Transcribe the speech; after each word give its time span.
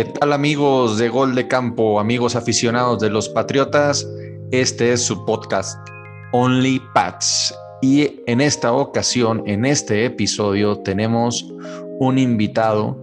¿Qué 0.00 0.06
tal 0.06 0.32
amigos 0.32 0.96
de 0.96 1.10
Gol 1.10 1.34
de 1.34 1.46
Campo, 1.46 2.00
amigos 2.00 2.34
aficionados 2.34 3.00
de 3.00 3.10
los 3.10 3.28
Patriotas? 3.28 4.08
Este 4.50 4.94
es 4.94 5.02
su 5.02 5.26
podcast 5.26 5.78
Only 6.32 6.80
Pats. 6.94 7.54
Y 7.82 8.22
en 8.26 8.40
esta 8.40 8.72
ocasión, 8.72 9.42
en 9.44 9.66
este 9.66 10.06
episodio, 10.06 10.78
tenemos 10.78 11.52
un 11.98 12.16
invitado. 12.18 12.96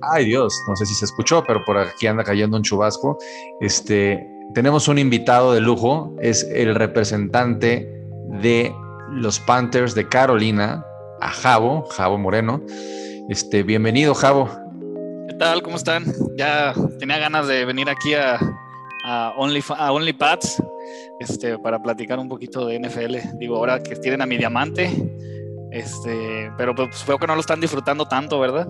Ay 0.00 0.24
Dios, 0.24 0.52
no 0.66 0.74
sé 0.74 0.86
si 0.86 0.94
se 0.94 1.04
escuchó, 1.04 1.44
pero 1.46 1.64
por 1.64 1.78
aquí 1.78 2.08
anda 2.08 2.24
cayendo 2.24 2.56
un 2.56 2.64
chubasco. 2.64 3.16
Este, 3.60 4.26
tenemos 4.54 4.88
un 4.88 4.98
invitado 4.98 5.52
de 5.52 5.60
lujo, 5.60 6.16
es 6.20 6.42
el 6.52 6.74
representante 6.74 7.88
de 8.42 8.74
los 9.12 9.38
Panthers 9.38 9.94
de 9.94 10.08
Carolina, 10.08 10.84
a 11.20 11.28
Javo, 11.28 11.84
Javo 11.90 12.18
Moreno. 12.18 12.60
Este, 13.28 13.62
bienvenido, 13.62 14.16
Javo. 14.16 14.65
¿Qué 15.36 15.40
tal? 15.40 15.62
¿Cómo 15.62 15.76
están? 15.76 16.06
Ya 16.34 16.72
tenía 16.98 17.18
ganas 17.18 17.46
de 17.46 17.66
venir 17.66 17.90
aquí 17.90 18.14
a, 18.14 18.38
a 19.04 19.34
Only, 19.36 19.62
a 19.76 19.92
Only 19.92 20.16
este, 21.20 21.58
para 21.58 21.78
platicar 21.78 22.18
un 22.18 22.26
poquito 22.26 22.66
de 22.66 22.80
NFL. 22.80 23.36
Digo, 23.38 23.56
ahora 23.56 23.82
que 23.82 23.96
tienen 23.96 24.22
a 24.22 24.26
mi 24.26 24.38
diamante, 24.38 24.90
este, 25.72 26.50
pero 26.56 26.74
pues 26.74 27.04
veo 27.06 27.18
que 27.18 27.26
no 27.26 27.34
lo 27.34 27.42
están 27.42 27.60
disfrutando 27.60 28.06
tanto, 28.06 28.40
¿verdad? 28.40 28.66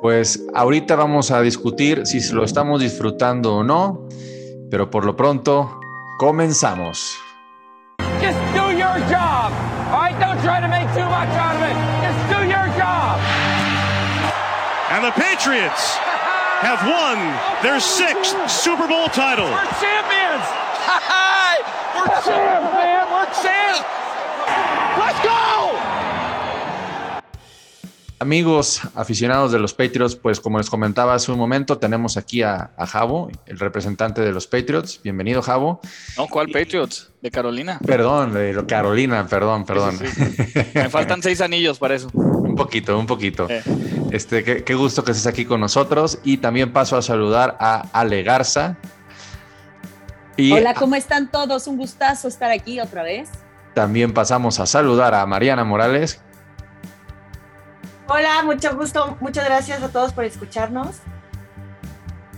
Pues 0.00 0.42
ahorita 0.54 0.96
vamos 0.96 1.30
a 1.30 1.42
discutir 1.42 2.06
si 2.06 2.26
lo 2.32 2.44
estamos 2.44 2.80
disfrutando 2.80 3.56
o 3.56 3.62
no, 3.62 4.08
pero 4.70 4.90
por 4.90 5.04
lo 5.04 5.14
pronto, 5.14 5.78
comenzamos. 6.18 7.18
Just 8.22 8.38
do 8.54 8.72
your 8.72 8.98
job. 9.10 9.52
All 9.92 10.00
right, 10.00 10.18
don't 10.18 10.40
try 10.40 10.58
to 10.58 10.68
make 10.68 10.88
too 10.94 11.04
much 11.04 11.28
out 11.36 11.56
of 11.56 11.60
it. 11.60 11.65
And 14.96 15.04
the 15.04 15.12
Patriots 15.12 15.98
have 16.64 16.80
won 16.88 17.18
their 17.62 17.80
sixth 17.80 18.34
Super 18.48 18.88
Bowl 18.88 19.08
title. 19.08 19.44
We're 19.44 19.68
champions! 19.76 20.44
We're 21.92 22.08
champs, 22.24 22.72
man! 22.72 23.04
We're 23.12 23.28
champs! 23.44 23.84
Let's 24.96 25.20
go! 25.20 25.76
Amigos 28.20 28.80
aficionados 28.94 29.52
de 29.52 29.58
los 29.58 29.74
Patriots, 29.74 30.16
pues 30.16 30.40
como 30.40 30.56
les 30.56 30.70
comentaba 30.70 31.12
hace 31.12 31.30
un 31.30 31.36
momento, 31.36 31.76
tenemos 31.76 32.16
aquí 32.16 32.42
a, 32.42 32.70
a 32.78 32.86
Javo, 32.86 33.30
el 33.44 33.58
representante 33.58 34.22
de 34.22 34.32
los 34.32 34.46
Patriots. 34.46 34.98
Bienvenido, 35.04 35.42
Javo. 35.42 35.82
No, 36.16 36.26
¿cuál 36.26 36.46
Patriots? 36.46 37.12
De 37.20 37.30
Carolina. 37.30 37.78
Perdón, 37.86 38.32
de 38.32 38.64
Carolina, 38.66 39.26
perdón, 39.26 39.66
perdón. 39.66 39.98
Me 40.72 40.88
faltan 40.88 41.22
seis 41.22 41.42
anillos 41.42 41.78
para 41.78 41.96
eso. 41.96 42.08
Un 42.56 42.64
poquito, 42.64 42.98
un 42.98 43.06
poquito. 43.06 43.46
Eh. 43.50 43.62
Este, 44.12 44.64
qué, 44.64 44.74
gusto 44.74 45.04
que 45.04 45.10
estés 45.10 45.26
aquí 45.26 45.44
con 45.44 45.60
nosotros. 45.60 46.20
Y 46.24 46.38
también 46.38 46.72
paso 46.72 46.96
a 46.96 47.02
saludar 47.02 47.54
a 47.60 47.82
Ale 47.92 48.22
Garza. 48.22 48.78
Hola, 50.38 50.72
¿cómo 50.72 50.94
están 50.94 51.30
todos? 51.30 51.66
Un 51.66 51.76
gustazo 51.76 52.28
estar 52.28 52.50
aquí 52.50 52.80
otra 52.80 53.02
vez. 53.02 53.28
También 53.74 54.14
pasamos 54.14 54.58
a 54.58 54.64
saludar 54.64 55.14
a 55.14 55.26
Mariana 55.26 55.64
Morales, 55.64 56.18
Hola, 58.08 58.42
mucho 58.44 58.74
gusto. 58.74 59.18
Muchas 59.20 59.44
gracias 59.44 59.82
a 59.82 59.88
todos 59.90 60.14
por 60.14 60.24
escucharnos. 60.24 61.00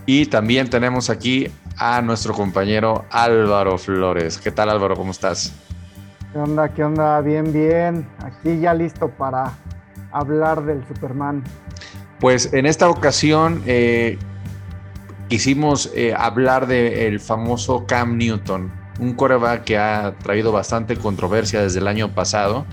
Y 0.05 0.27
también 0.27 0.69
tenemos 0.69 1.11
aquí 1.11 1.49
a 1.77 2.03
nuestro 2.03 2.35
compañero 2.35 3.05
Álvaro 3.11 3.79
Flores. 3.79 4.39
¿Qué 4.39 4.51
tal 4.51 4.71
Álvaro? 4.71 4.97
¿Cómo 4.97 5.13
estás? 5.13 5.53
¿Qué 6.33 6.39
onda? 6.39 6.69
¿Qué 6.71 6.83
onda? 6.83 7.21
Bien, 7.21 7.53
bien. 7.53 8.09
Aquí 8.25 8.59
ya 8.59 8.75
listo 8.75 9.11
para 9.11 9.53
hablar 10.13 10.65
del 10.65 10.87
Superman. 10.87 11.45
Pues 12.21 12.53
en 12.53 12.67
esta 12.67 12.89
ocasión 12.89 13.63
eh, 13.67 14.19
quisimos 15.29 15.91
eh, 15.95 16.15
hablar 16.17 16.67
del 16.67 17.21
famoso 17.21 17.87
Cam 17.87 18.17
Newton, 18.17 18.73
un 18.99 19.15
coreback 19.15 19.65
que 19.65 19.79
ha 19.79 20.15
traído 20.23 20.51
bastante 20.51 20.97
controversia 20.97 21.63
desde 21.63 21.79
el 21.79 21.87
año 21.87 22.13
pasado 22.15 22.67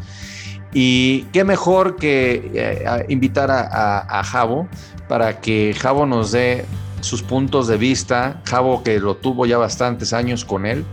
y 0.74 1.22
qué 1.32 1.46
mejor 1.46 1.96
que 1.96 2.52
eh, 2.54 3.06
invitar 3.08 3.50
a, 3.50 4.20
a, 4.20 4.24
Javo 4.24 4.68
para 5.08 5.40
que 5.40 5.74
Javo 5.74 6.06
nos 6.06 6.34
dé 6.34 6.66
sus 7.00 7.24
puntos 7.24 7.68
de 7.68 7.78
vista. 7.78 8.42
Javo 8.44 8.84
que 8.84 9.00
lo 9.00 9.16
tuvo 9.16 9.46
ya 9.46 9.58
bastantes 9.58 10.12
años 10.12 10.44
con 10.44 10.66
él. 10.66 10.84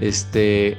Este, 0.00 0.78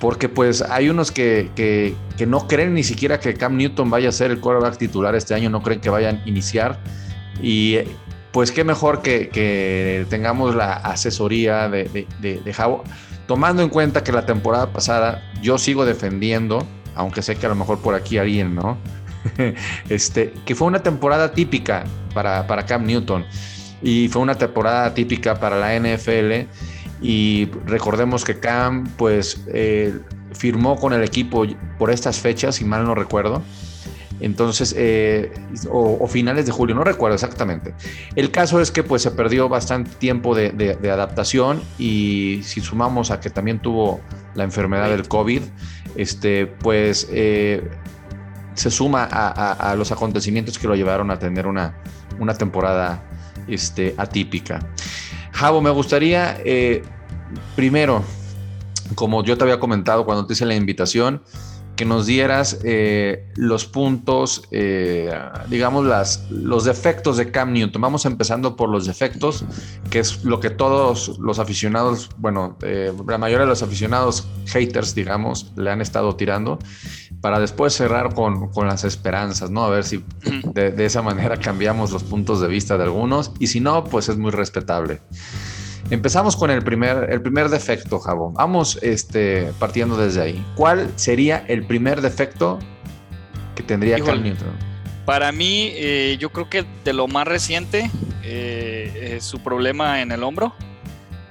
porque 0.00 0.28
pues 0.28 0.62
hay 0.62 0.88
unos 0.88 1.10
que, 1.10 1.50
que, 1.56 2.26
no 2.26 2.46
creen 2.46 2.74
ni 2.74 2.84
siquiera 2.84 3.18
que 3.18 3.34
Cam 3.34 3.56
Newton 3.56 3.90
vaya 3.90 4.08
a 4.10 4.12
ser 4.12 4.30
el 4.30 4.40
quarterback 4.40 4.78
titular 4.78 5.14
este 5.14 5.34
año, 5.34 5.50
no 5.50 5.62
creen 5.62 5.80
que 5.80 5.90
vayan 5.90 6.22
a 6.24 6.28
iniciar. 6.28 6.78
Y 7.42 7.78
pues 8.32 8.52
qué 8.52 8.64
mejor 8.64 9.02
que, 9.02 9.28
que 9.28 10.06
tengamos 10.10 10.54
la 10.54 10.74
asesoría 10.74 11.68
de, 11.68 12.06
de, 12.20 12.40
de 12.40 12.52
Javo, 12.52 12.84
tomando 13.26 13.62
en 13.62 13.68
cuenta 13.68 14.04
que 14.04 14.12
la 14.12 14.26
temporada 14.26 14.72
pasada 14.72 15.22
yo 15.42 15.58
sigo 15.58 15.84
defendiendo 15.84 16.66
aunque 16.98 17.22
sé 17.22 17.36
que 17.36 17.46
a 17.46 17.48
lo 17.48 17.54
mejor 17.54 17.78
por 17.78 17.94
aquí 17.94 18.18
alguien, 18.18 18.56
¿no? 18.56 18.76
este, 19.88 20.34
que 20.44 20.54
fue 20.54 20.66
una 20.66 20.82
temporada 20.82 21.32
típica 21.32 21.84
para, 22.12 22.46
para 22.46 22.66
Cam 22.66 22.84
Newton 22.84 23.24
y 23.80 24.08
fue 24.08 24.20
una 24.20 24.34
temporada 24.34 24.92
típica 24.94 25.38
para 25.38 25.56
la 25.56 25.78
NFL 25.78 26.48
y 27.00 27.48
recordemos 27.66 28.24
que 28.24 28.38
Cam 28.38 28.86
pues 28.96 29.42
eh, 29.48 29.98
firmó 30.32 30.76
con 30.76 30.92
el 30.92 31.02
equipo 31.02 31.44
por 31.78 31.90
estas 31.90 32.18
fechas, 32.18 32.56
si 32.56 32.64
mal 32.64 32.84
no 32.84 32.94
recuerdo. 32.94 33.42
Entonces, 34.20 34.74
eh, 34.76 35.32
o, 35.70 36.06
finales 36.08 36.46
de 36.46 36.52
julio, 36.52 36.74
no 36.74 36.82
recuerdo 36.82 37.14
exactamente. 37.14 37.74
El 38.16 38.30
caso 38.30 38.60
es 38.60 38.72
que 38.72 38.82
pues 38.82 39.02
se 39.02 39.12
perdió 39.12 39.48
bastante 39.48 39.90
tiempo 39.92 40.34
de, 40.34 40.76
adaptación 40.90 41.62
y 41.78 42.40
si 42.42 42.60
sumamos 42.60 43.10
a 43.10 43.20
que 43.20 43.30
también 43.30 43.60
tuvo 43.60 44.00
la 44.34 44.44
enfermedad 44.44 44.90
del 44.90 45.06
COVID, 45.06 45.42
este, 45.94 46.46
pues 46.46 47.08
eh, 47.12 47.68
se 48.54 48.70
suma 48.70 49.04
a, 49.04 49.74
los 49.76 49.92
acontecimientos 49.92 50.58
que 50.58 50.66
lo 50.66 50.74
llevaron 50.74 51.12
a 51.12 51.18
tener 51.18 51.46
una, 51.46 51.76
una 52.18 52.34
temporada 52.34 53.04
este, 53.46 53.94
atípica. 53.96 54.58
Javo, 55.38 55.60
me 55.60 55.70
gustaría, 55.70 56.36
eh, 56.44 56.82
primero, 57.54 58.02
como 58.96 59.22
yo 59.22 59.38
te 59.38 59.44
había 59.44 59.60
comentado 59.60 60.04
cuando 60.04 60.26
te 60.26 60.32
hice 60.32 60.44
la 60.44 60.56
invitación, 60.56 61.22
que 61.78 61.84
nos 61.84 62.06
dieras 62.06 62.58
eh, 62.64 63.28
los 63.36 63.64
puntos, 63.64 64.42
eh, 64.50 65.16
digamos, 65.48 65.86
las, 65.86 66.28
los 66.28 66.64
defectos 66.64 67.16
de 67.16 67.30
Cam 67.30 67.52
Newton. 67.52 67.80
Vamos 67.80 68.04
empezando 68.04 68.56
por 68.56 68.68
los 68.68 68.84
defectos, 68.84 69.44
que 69.88 70.00
es 70.00 70.24
lo 70.24 70.40
que 70.40 70.50
todos 70.50 71.20
los 71.20 71.38
aficionados, 71.38 72.10
bueno, 72.16 72.58
eh, 72.62 72.92
la 73.06 73.16
mayoría 73.16 73.44
de 73.44 73.50
los 73.50 73.62
aficionados 73.62 74.26
haters, 74.46 74.96
digamos, 74.96 75.52
le 75.56 75.70
han 75.70 75.80
estado 75.80 76.16
tirando, 76.16 76.58
para 77.20 77.38
después 77.38 77.74
cerrar 77.74 78.12
con, 78.12 78.48
con 78.48 78.66
las 78.66 78.82
esperanzas, 78.82 79.48
¿no? 79.48 79.62
A 79.62 79.70
ver 79.70 79.84
si 79.84 80.04
de, 80.52 80.72
de 80.72 80.84
esa 80.84 81.00
manera 81.00 81.36
cambiamos 81.40 81.92
los 81.92 82.02
puntos 82.02 82.40
de 82.40 82.48
vista 82.48 82.76
de 82.76 82.82
algunos, 82.82 83.30
y 83.38 83.46
si 83.46 83.60
no, 83.60 83.84
pues 83.84 84.08
es 84.08 84.18
muy 84.18 84.32
respetable. 84.32 85.00
Empezamos 85.90 86.36
con 86.36 86.50
el 86.50 86.62
primer, 86.62 87.08
el 87.10 87.22
primer 87.22 87.48
defecto, 87.48 87.98
Jabón. 87.98 88.34
Vamos 88.34 88.78
este, 88.82 89.52
partiendo 89.58 89.96
desde 89.96 90.20
ahí. 90.20 90.46
¿Cuál 90.54 90.92
sería 90.96 91.44
el 91.48 91.64
primer 91.66 92.02
defecto 92.02 92.58
que 93.54 93.62
tendría 93.62 93.98
Cam 93.98 94.22
Newton? 94.22 94.48
Para 95.06 95.32
mí, 95.32 95.70
eh, 95.74 96.18
yo 96.20 96.30
creo 96.30 96.50
que 96.50 96.66
de 96.84 96.92
lo 96.92 97.08
más 97.08 97.26
reciente, 97.26 97.90
eh, 98.22 99.16
su 99.22 99.38
problema 99.42 100.02
en 100.02 100.12
el 100.12 100.22
hombro. 100.22 100.54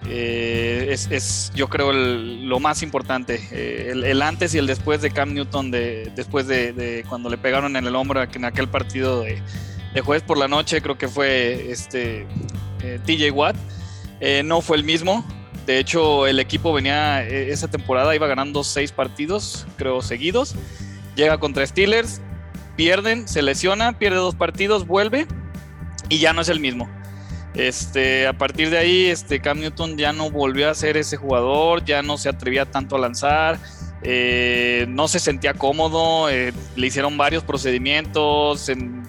Eh, 0.09 0.87
es, 0.89 1.51
yo 1.53 1.67
creo, 1.67 1.93
lo 1.93 2.59
más 2.59 2.81
importante. 2.81 3.39
El, 3.51 4.19
antes 4.23 4.55
y 4.55 4.57
el 4.57 4.65
después 4.65 5.03
de 5.03 5.11
Cam 5.11 5.35
Newton, 5.35 5.69
de, 5.69 6.11
después 6.15 6.47
de, 6.47 7.05
cuando 7.07 7.29
le 7.29 7.37
pegaron 7.37 7.75
en 7.75 7.85
el 7.85 7.95
hombro 7.95 8.23
en 8.23 8.45
aquel 8.45 8.67
partido 8.67 9.21
de, 9.21 9.39
jueves 10.01 10.23
por 10.23 10.39
la 10.39 10.47
noche, 10.47 10.81
creo 10.81 10.97
que 10.97 11.07
fue 11.07 11.71
este, 11.71 12.25
TJ 13.05 13.31
Watt 13.31 13.55
eh, 14.19 14.43
no 14.43 14.61
fue 14.61 14.77
el 14.77 14.83
mismo. 14.83 15.25
De 15.65 15.79
hecho, 15.79 16.27
el 16.27 16.39
equipo 16.39 16.71
venía 16.71 17.23
eh, 17.23 17.51
esa 17.51 17.67
temporada, 17.67 18.15
iba 18.15 18.27
ganando 18.27 18.63
seis 18.63 18.91
partidos, 18.91 19.67
creo, 19.75 20.01
seguidos. 20.01 20.55
Llega 21.15 21.39
contra 21.39 21.65
Steelers, 21.65 22.21
pierden, 22.75 23.27
se 23.27 23.41
lesiona, 23.41 23.97
pierde 23.99 24.17
dos 24.17 24.35
partidos, 24.35 24.87
vuelve 24.87 25.27
y 26.09 26.19
ya 26.19 26.33
no 26.33 26.41
es 26.41 26.49
el 26.49 26.59
mismo. 26.59 26.89
Este, 27.53 28.27
a 28.27 28.33
partir 28.37 28.69
de 28.69 28.77
ahí, 28.77 29.05
este, 29.07 29.41
Cam 29.41 29.59
Newton 29.59 29.97
ya 29.97 30.13
no 30.13 30.29
volvió 30.29 30.69
a 30.69 30.75
ser 30.75 30.95
ese 30.95 31.17
jugador, 31.17 31.83
ya 31.83 32.01
no 32.03 32.17
se 32.17 32.29
atrevía 32.29 32.65
tanto 32.65 32.95
a 32.95 32.99
lanzar, 32.99 33.59
eh, 34.03 34.85
no 34.87 35.07
se 35.07 35.19
sentía 35.19 35.55
cómodo, 35.55 36.29
le 36.29 36.87
hicieron 36.87 37.17
varios 37.17 37.43
procedimientos 37.43 38.69
en 38.69 39.03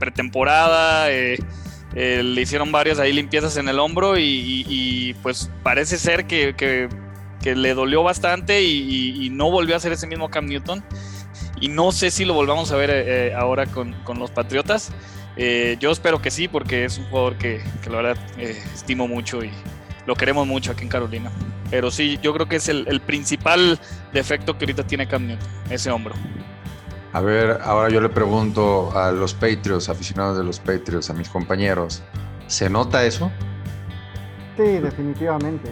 pretemporada. 0.00 1.08
Le 1.94 2.40
hicieron 2.40 2.70
varias 2.70 2.98
ahí 2.98 3.12
limpiezas 3.12 3.56
en 3.56 3.68
el 3.68 3.78
hombro 3.78 4.18
y, 4.18 5.16
pues 5.22 5.50
parece 5.62 5.98
ser 5.98 6.26
que, 6.26 6.88
le 7.44 7.74
dolió 7.74 8.02
bastante 8.02 8.62
y, 8.62 9.30
no 9.30 9.50
volvió 9.50 9.76
a 9.76 9.80
ser 9.80 9.92
ese 9.92 10.06
mismo 10.06 10.30
Cam 10.30 10.46
Newton. 10.46 10.82
Y 11.60 11.68
no 11.68 11.92
sé 11.92 12.10
si 12.10 12.24
lo 12.24 12.34
volvamos 12.34 12.70
a 12.70 12.76
ver 12.76 12.90
eh, 12.92 13.34
ahora 13.34 13.66
con, 13.66 13.94
los 14.18 14.30
Patriotas. 14.30 14.92
Eh, 15.36 15.76
yo 15.78 15.90
espero 15.90 16.20
que 16.20 16.30
sí, 16.30 16.48
porque 16.48 16.84
es 16.84 16.98
un 16.98 17.04
jugador 17.06 17.36
que, 17.36 17.60
la 17.88 17.96
verdad 17.96 18.16
eh, 18.38 18.60
estimo 18.74 19.06
mucho 19.06 19.44
y 19.44 19.50
lo 20.06 20.14
queremos 20.16 20.46
mucho 20.46 20.72
aquí 20.72 20.82
en 20.82 20.88
Carolina. 20.88 21.30
Pero 21.70 21.90
sí, 21.90 22.18
yo 22.22 22.32
creo 22.32 22.48
que 22.48 22.56
es 22.56 22.68
el, 22.68 23.00
principal 23.00 23.78
defecto 24.12 24.56
que 24.56 24.64
ahorita 24.64 24.86
tiene 24.86 25.06
Cam 25.06 25.26
Newton, 25.26 25.48
ese 25.70 25.90
hombro. 25.90 26.14
A 27.12 27.20
ver, 27.20 27.58
ahora 27.64 27.88
yo 27.88 28.00
le 28.00 28.10
pregunto 28.10 28.96
a 28.96 29.10
los 29.12 29.32
Patriots, 29.32 29.88
aficionados 29.88 30.36
de 30.36 30.44
los 30.44 30.60
Patriots, 30.60 31.08
a 31.08 31.14
mis 31.14 31.28
compañeros, 31.30 32.02
¿se 32.46 32.68
nota 32.68 33.04
eso? 33.04 33.30
Sí, 34.56 34.78
definitivamente. 34.78 35.70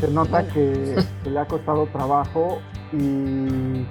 Se 0.00 0.08
nota 0.08 0.46
que, 0.48 0.96
le 1.24 1.38
ha 1.38 1.46
costado 1.46 1.86
trabajo 1.86 2.60
y 2.92 3.86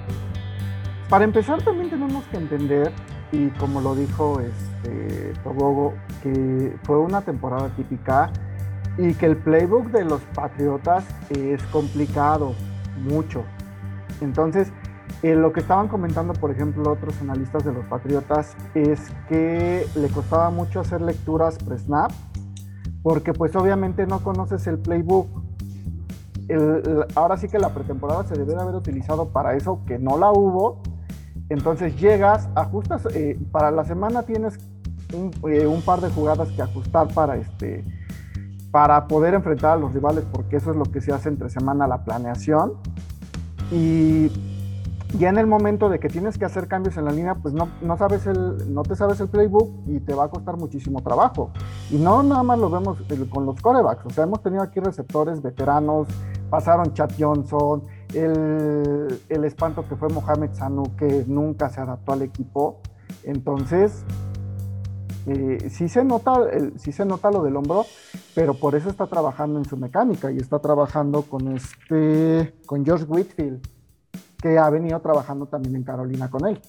para 1.08 1.24
empezar 1.24 1.62
también 1.62 1.88
tenemos 1.88 2.24
que 2.26 2.36
entender, 2.36 2.92
y 3.32 3.48
como 3.50 3.80
lo 3.80 3.94
dijo 3.94 4.40
este 4.40 5.32
Tobogo, 5.42 5.94
que 6.22 6.76
fue 6.82 6.98
una 6.98 7.22
temporada 7.22 7.70
típica 7.70 8.30
y 8.98 9.14
que 9.14 9.24
el 9.24 9.38
playbook 9.38 9.90
de 9.90 10.04
los 10.04 10.20
Patriotas 10.34 11.04
es 11.30 11.62
complicado, 11.64 12.54
mucho. 12.98 13.42
Entonces, 14.20 14.70
eh, 15.22 15.36
lo 15.36 15.52
que 15.52 15.60
estaban 15.60 15.86
comentando, 15.86 16.32
por 16.32 16.50
ejemplo, 16.50 16.90
otros 16.90 17.20
analistas 17.20 17.64
de 17.64 17.72
los 17.72 17.84
Patriotas 17.86 18.56
es 18.74 19.00
que 19.28 19.86
le 19.94 20.08
costaba 20.08 20.50
mucho 20.50 20.80
hacer 20.80 21.00
lecturas 21.00 21.58
pre-snap, 21.58 22.10
porque 23.04 23.32
pues 23.32 23.54
obviamente 23.54 24.06
no 24.06 24.20
conoces 24.22 24.66
el 24.66 24.78
playbook. 24.78 25.28
ahora 27.14 27.36
sí 27.36 27.48
que 27.48 27.58
la 27.60 27.72
pretemporada 27.72 28.24
se 28.24 28.34
debe 28.34 28.54
de 28.54 28.60
haber 28.60 28.74
utilizado 28.74 29.28
para 29.28 29.54
eso, 29.54 29.84
que 29.86 29.98
no 29.98 30.18
la 30.18 30.32
hubo. 30.32 30.82
Entonces 31.48 32.00
llegas, 32.00 32.48
ajustas, 32.54 33.06
eh, 33.14 33.38
para 33.52 33.70
la 33.70 33.84
semana 33.84 34.22
tienes 34.22 34.58
un, 35.14 35.30
eh, 35.50 35.66
un, 35.66 35.82
par 35.82 36.00
de 36.00 36.08
jugadas 36.08 36.48
que 36.48 36.62
ajustar 36.62 37.08
para, 37.14 37.36
este, 37.36 37.84
para 38.70 39.06
poder 39.06 39.34
enfrentar 39.34 39.72
a 39.72 39.76
los 39.76 39.92
rivales, 39.92 40.24
porque 40.32 40.56
eso 40.56 40.70
es 40.70 40.76
lo 40.76 40.84
que 40.84 41.00
se 41.00 41.12
hace 41.12 41.28
entre 41.28 41.48
semana 41.48 41.86
la 41.86 42.04
planeación. 42.04 42.72
Y 43.70 44.51
ya 45.18 45.28
en 45.28 45.38
el 45.38 45.46
momento 45.46 45.88
de 45.88 45.98
que 45.98 46.08
tienes 46.08 46.38
que 46.38 46.44
hacer 46.44 46.68
cambios 46.68 46.96
en 46.96 47.04
la 47.04 47.12
línea, 47.12 47.34
pues 47.34 47.54
no, 47.54 47.68
no, 47.82 47.96
sabes 47.96 48.26
el, 48.26 48.72
no 48.72 48.82
te 48.82 48.96
sabes 48.96 49.20
el 49.20 49.28
playbook 49.28 49.70
y 49.86 50.00
te 50.00 50.14
va 50.14 50.24
a 50.24 50.28
costar 50.28 50.56
muchísimo 50.56 51.02
trabajo. 51.02 51.50
Y 51.90 51.96
no 51.96 52.22
nada 52.22 52.42
más 52.42 52.58
lo 52.58 52.70
vemos 52.70 52.98
con 53.28 53.44
los 53.44 53.60
corebacks, 53.60 54.06
o 54.06 54.10
sea, 54.10 54.24
hemos 54.24 54.42
tenido 54.42 54.62
aquí 54.62 54.80
receptores 54.80 55.42
veteranos, 55.42 56.08
pasaron 56.48 56.94
Chad 56.94 57.10
Johnson, 57.18 57.82
el, 58.14 59.20
el 59.28 59.44
espanto 59.44 59.86
que 59.88 59.96
fue 59.96 60.08
Mohamed 60.08 60.52
Sanu, 60.54 60.84
que 60.96 61.24
nunca 61.26 61.68
se 61.68 61.80
adaptó 61.80 62.12
al 62.12 62.22
equipo. 62.22 62.80
Entonces, 63.24 64.04
eh, 65.26 65.68
sí, 65.70 65.88
se 65.88 66.04
nota, 66.04 66.34
sí 66.76 66.90
se 66.90 67.04
nota 67.04 67.30
lo 67.30 67.42
del 67.42 67.56
hombro, 67.56 67.84
pero 68.34 68.54
por 68.54 68.74
eso 68.74 68.88
está 68.88 69.06
trabajando 69.06 69.58
en 69.58 69.64
su 69.66 69.76
mecánica 69.76 70.32
y 70.32 70.38
está 70.38 70.58
trabajando 70.58 71.22
con, 71.22 71.48
este, 71.48 72.54
con 72.66 72.84
George 72.84 73.04
Whitfield 73.04 73.62
que 74.42 74.58
ha 74.58 74.68
venido 74.68 75.00
trabajando 75.00 75.46
también 75.46 75.76
en 75.76 75.84
Carolina 75.84 76.28
con 76.28 76.46
él. 76.48 76.60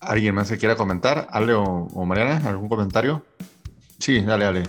¿Alguien 0.00 0.34
más 0.34 0.48
que 0.48 0.58
quiera 0.58 0.74
comentar? 0.76 1.28
¿Ale 1.30 1.52
o, 1.54 2.04
Mariana? 2.06 2.40
¿Algún 2.48 2.68
comentario? 2.68 3.22
Sí, 3.98 4.20
dale, 4.22 4.44
dale. 4.44 4.62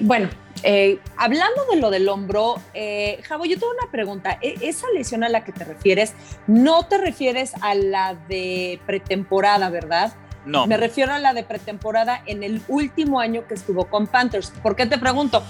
bueno, 0.00 0.28
eh, 0.62 0.98
hablando 1.16 1.66
de 1.70 1.76
lo 1.76 1.90
del 1.90 2.08
hombro, 2.08 2.54
eh, 2.72 3.20
Javo, 3.24 3.44
yo 3.44 3.58
tengo 3.58 3.72
una 3.72 3.90
pregunta. 3.90 4.38
E, 4.40 4.54
esa 4.62 4.86
lesión 4.94 5.24
a 5.24 5.28
la 5.28 5.44
que 5.44 5.52
te 5.52 5.64
refieres, 5.64 6.14
no 6.46 6.86
te 6.86 6.96
refieres 6.96 7.52
a 7.60 7.74
la 7.74 8.14
de 8.14 8.80
pretemporada, 8.86 9.68
¿verdad? 9.68 10.14
No. 10.44 10.66
Me 10.66 10.76
refiero 10.76 11.12
a 11.12 11.18
la 11.18 11.32
de 11.32 11.42
pretemporada 11.42 12.22
en 12.26 12.42
el 12.42 12.62
último 12.68 13.20
año 13.20 13.46
que 13.46 13.54
estuvo 13.54 13.86
con 13.86 14.06
Panthers. 14.06 14.52
¿Por 14.62 14.76
qué 14.76 14.86
te 14.86 14.98
pregunto? 14.98 15.42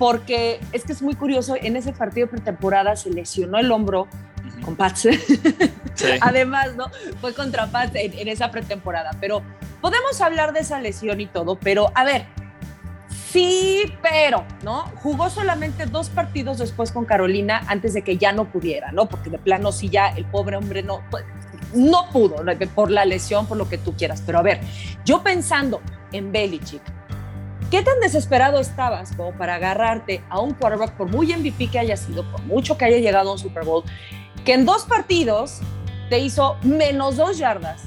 porque 0.00 0.60
es 0.72 0.84
que 0.84 0.94
es 0.94 1.02
muy 1.02 1.14
curioso, 1.14 1.56
en 1.60 1.76
ese 1.76 1.92
partido 1.92 2.26
de 2.26 2.30
pretemporada 2.30 2.96
se 2.96 3.10
lesionó 3.10 3.58
el 3.58 3.70
hombro 3.70 4.08
con 4.64 4.74
Pats. 4.74 5.08
Además, 6.22 6.74
¿no? 6.74 6.90
Fue 7.20 7.34
contra 7.34 7.66
Pats 7.66 7.92
en, 7.96 8.26
esa 8.26 8.50
pretemporada, 8.50 9.10
pero 9.20 9.42
podemos 9.82 10.18
hablar 10.22 10.54
de 10.54 10.60
esa 10.60 10.80
lesión 10.80 11.20
y 11.20 11.26
todo, 11.26 11.56
pero 11.56 11.92
a 11.94 12.04
ver, 12.04 12.24
sí, 13.30 13.92
pero, 14.00 14.46
¿no? 14.62 14.84
Jugó 15.02 15.28
solamente 15.28 15.84
dos 15.84 16.08
partidos 16.08 16.56
después 16.56 16.92
con 16.92 17.04
Carolina 17.04 17.62
antes 17.66 17.92
de 17.92 18.00
que 18.00 18.16
ya 18.16 18.32
no 18.32 18.46
pudiera, 18.50 18.92
¿no? 18.92 19.06
Porque 19.06 19.28
de 19.28 19.38
plano 19.38 19.70
sí 19.70 19.90
ya 19.90 20.08
el 20.08 20.24
pobre 20.24 20.56
hombre 20.56 20.82
no, 20.82 21.02
no 21.74 22.08
pudo, 22.10 22.36
por 22.74 22.90
la 22.90 23.04
lesión, 23.04 23.46
por 23.46 23.56
lo 23.56 23.68
que 23.68 23.78
tú 23.78 23.94
quieras, 23.96 24.22
pero 24.24 24.38
a 24.38 24.42
ver, 24.42 24.60
yo 25.04 25.22
pensando 25.22 25.80
en 26.12 26.32
Belichick, 26.32 26.82
¿Qué 27.70 27.82
tan 27.82 28.00
desesperado 28.00 28.58
estabas 28.58 29.14
como 29.14 29.32
para 29.32 29.54
agarrarte 29.54 30.24
a 30.28 30.40
un 30.40 30.54
quarterback, 30.54 30.96
por 30.96 31.08
muy 31.08 31.32
MVP 31.32 31.70
que 31.70 31.78
haya 31.78 31.96
sido, 31.96 32.28
por 32.28 32.42
mucho 32.42 32.76
que 32.76 32.84
haya 32.84 32.98
llegado 32.98 33.30
a 33.30 33.32
un 33.34 33.38
Super 33.38 33.64
Bowl, 33.64 33.84
que 34.44 34.54
en 34.54 34.66
dos 34.66 34.86
partidos 34.86 35.60
te 36.08 36.18
hizo 36.18 36.56
menos 36.64 37.16
dos 37.16 37.38
yardas, 37.38 37.82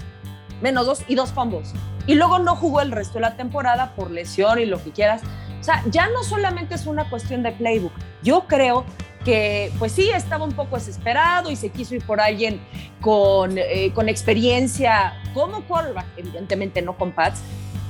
menos 0.62 0.86
dos 0.86 1.04
y 1.10 1.16
dos 1.16 1.34
fumbles, 1.34 1.74
y 2.08 2.16
luego 2.16 2.40
no 2.40 2.56
jugó 2.56 2.80
el 2.80 2.94
resto 2.94 3.16
de 3.16 3.22
la 3.22 3.36
temporada 3.36 3.94
por 3.94 4.10
lesión 4.10 4.58
y 4.58 4.66
lo 4.66 4.82
que 4.82 4.92
quieras? 4.92 5.22
O 5.60 5.64
sea, 5.64 5.84
ya 5.88 6.08
no 6.08 6.24
solamente 6.24 6.76
es 6.76 6.86
una 6.86 7.10
cuestión 7.10 7.44
de 7.44 7.52
playbook. 7.52 7.92
Yo 8.22 8.46
creo 8.48 8.86
que, 9.24 9.72
pues 9.80 9.92
sí, 9.92 10.10
estaba 10.10 10.46
un 10.46 10.54
poco 10.54 10.76
desesperado 10.76 11.50
y 11.52 11.56
se 11.56 11.70
quiso 11.70 11.96
ir 11.96 12.06
por 12.06 12.20
alguien 12.20 12.62
con, 13.02 13.58
eh, 13.58 13.92
con 13.94 14.10
experiencia 14.10 15.22
como 15.34 15.64
quarterback, 15.64 16.06
evidentemente 16.18 16.82
no 16.82 16.98
con 16.98 17.12
Pats, 17.12 17.42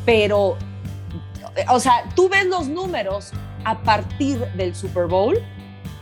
pero 0.05 0.57
o 1.69 1.79
sea, 1.79 2.03
tú 2.15 2.29
ves 2.29 2.45
los 2.45 2.67
números 2.67 3.31
a 3.63 3.79
partir 3.81 4.39
del 4.53 4.75
Super 4.75 5.07
Bowl 5.07 5.37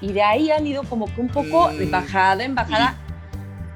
y 0.01 0.12
de 0.12 0.22
ahí 0.22 0.51
han 0.51 0.66
ido 0.66 0.83
como 0.83 1.06
que 1.13 1.22
un 1.22 1.28
poco 1.28 1.69
de 1.69 1.86
mm, 1.86 1.92
bajada 1.92 2.44
en 2.44 2.56
bajada. 2.56 2.98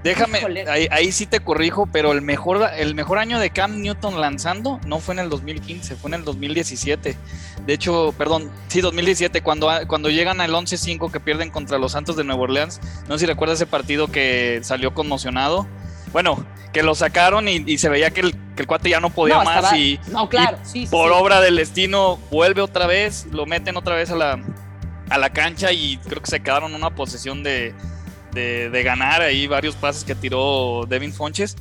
Déjame, 0.06 0.66
ahí, 0.92 1.12
sí 1.12 1.25
te 1.25 1.40
corrijo, 1.40 1.88
pero 1.88 2.12
el 2.12 2.22
mejor, 2.22 2.69
el 2.78 2.94
mejor 2.94 3.18
año 3.18 3.40
de 3.40 3.50
Cam 3.50 3.81
Newton 3.81 4.22
lanzando 4.22 4.80
no 4.86 5.00
fue 5.00 5.16
en 5.16 5.19
el 5.19 5.30
2015, 5.30 5.96
fue 5.96 6.12
en 6.12 6.13
el 6.13 6.24
2017. 6.24 7.18
De 7.66 7.74
hecho, 7.74 8.13
perdón, 8.16 8.52
sí, 8.68 8.81
2017, 8.81 9.42
cuando, 9.42 9.68
cuando 9.88 10.12
llegan 10.12 10.42
al 10.42 10.52
11-5 10.52 11.12
que 11.12 11.19
pierden 11.19 11.50
contra 11.50 11.80
los 11.80 11.94
Santos 11.94 12.16
de 12.18 12.24
Nueva 12.24 12.44
Orleans. 12.44 12.80
No 13.07 13.16
sé 13.16 13.22
si 13.22 13.25
recuerdas 13.25 13.57
ese 13.57 13.66
partido 13.66 14.06
que 14.06 14.60
salió 14.62 14.94
conmocionado. 14.94 15.66
Bueno, 16.13 16.46
que 16.72 16.84
lo 16.84 16.94
sacaron 16.94 17.48
y, 17.48 17.78
se 17.80 17.90
veía 17.90 18.12
que 18.12 18.21
el, 18.21 18.68
cuate 18.68 18.92
ya 18.92 19.00
no 19.00 19.09
podía 19.09 19.42
más 19.42 19.74
y, 19.74 20.00
no, 20.12 20.30
claro, 20.30 20.59
por 20.92 21.14
obra 21.14 21.42
del 21.42 21.56
destino 21.56 22.19
vuelve 22.30 22.62
otra 22.62 22.85
vez, 22.85 23.26
lo 23.31 23.47
meten 23.47 23.76
otra 23.76 23.95
vez 23.95 24.12
a 24.12 24.16
la, 24.16 24.40
a 25.09 25.18
la 25.18 25.31
cancha 25.31 25.71
y 25.71 25.97
creo 25.97 26.21
que 26.21 26.30
se 26.30 26.42
quedaron 26.42 26.69
en 26.69 26.78
una 26.78 26.94
posesión 26.94 27.42
de, 27.42 27.74
ganar 28.83 29.21
ahí 29.21 29.47
varios 29.47 29.75
pases 29.75 30.04
que 30.04 30.15
tiró 30.15 30.85
Devin 30.87 31.13
Fonches. 31.13 31.56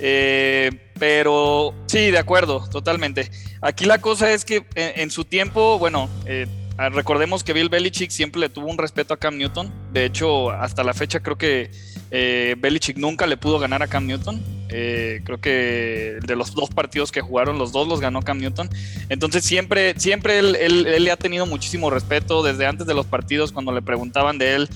Eh, 0.00 0.70
pero 0.98 1.74
sí, 1.86 2.10
de 2.10 2.18
acuerdo, 2.18 2.68
totalmente. 2.68 3.30
Aquí 3.60 3.84
la 3.84 3.98
cosa 3.98 4.32
es 4.32 4.44
que 4.44 4.64
en, 4.74 5.10
su 5.10 5.24
tiempo, 5.24 5.78
bueno, 5.78 6.08
eh, 6.26 6.46
recordemos 6.76 7.44
que 7.44 7.52
Bill 7.52 7.68
Belichick 7.68 8.10
siempre 8.10 8.40
le 8.40 8.48
tuvo 8.48 8.68
un 8.68 8.78
respeto 8.78 9.14
a 9.14 9.16
Cam 9.16 9.36
Newton. 9.36 9.72
De 9.92 10.04
hecho, 10.04 10.50
hasta 10.50 10.82
la 10.82 10.94
fecha 10.94 11.20
creo 11.20 11.38
que 11.38 11.70
eh, 12.10 12.56
Belichick 12.58 12.96
nunca 12.96 13.26
le 13.26 13.36
pudo 13.36 13.58
ganar 13.58 13.82
a 13.82 13.86
Cam 13.86 14.06
Newton. 14.06 14.42
Eh, 14.70 15.20
creo 15.24 15.40
que 15.40 16.18
de 16.26 16.36
los 16.36 16.54
dos 16.54 16.70
partidos 16.70 17.12
que 17.12 17.20
jugaron, 17.20 17.58
los 17.58 17.70
dos 17.70 17.86
los 17.86 18.00
ganó 18.00 18.22
Cam 18.22 18.38
Newton. 18.38 18.68
Entonces 19.08 19.44
siempre, 19.44 19.94
siempre 19.98 20.38
él, 20.38 21.04
le 21.04 21.10
ha 21.10 21.16
tenido 21.16 21.46
muchísimo 21.46 21.90
respeto 21.90 22.42
desde 22.42 22.66
antes 22.66 22.86
de 22.86 22.94
los 22.94 23.06
partidos 23.06 23.52
cuando 23.52 23.72
le 23.72 23.82
preguntaban 23.82 24.38
de 24.38 24.54
él. 24.54 24.68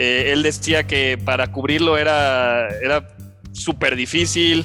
Eh, 0.00 0.32
él 0.32 0.42
decía 0.42 0.86
que 0.86 1.18
para 1.18 1.50
cubrirlo 1.50 1.98
era, 1.98 2.68
era 2.82 3.08
súper 3.52 3.96
difícil. 3.96 4.64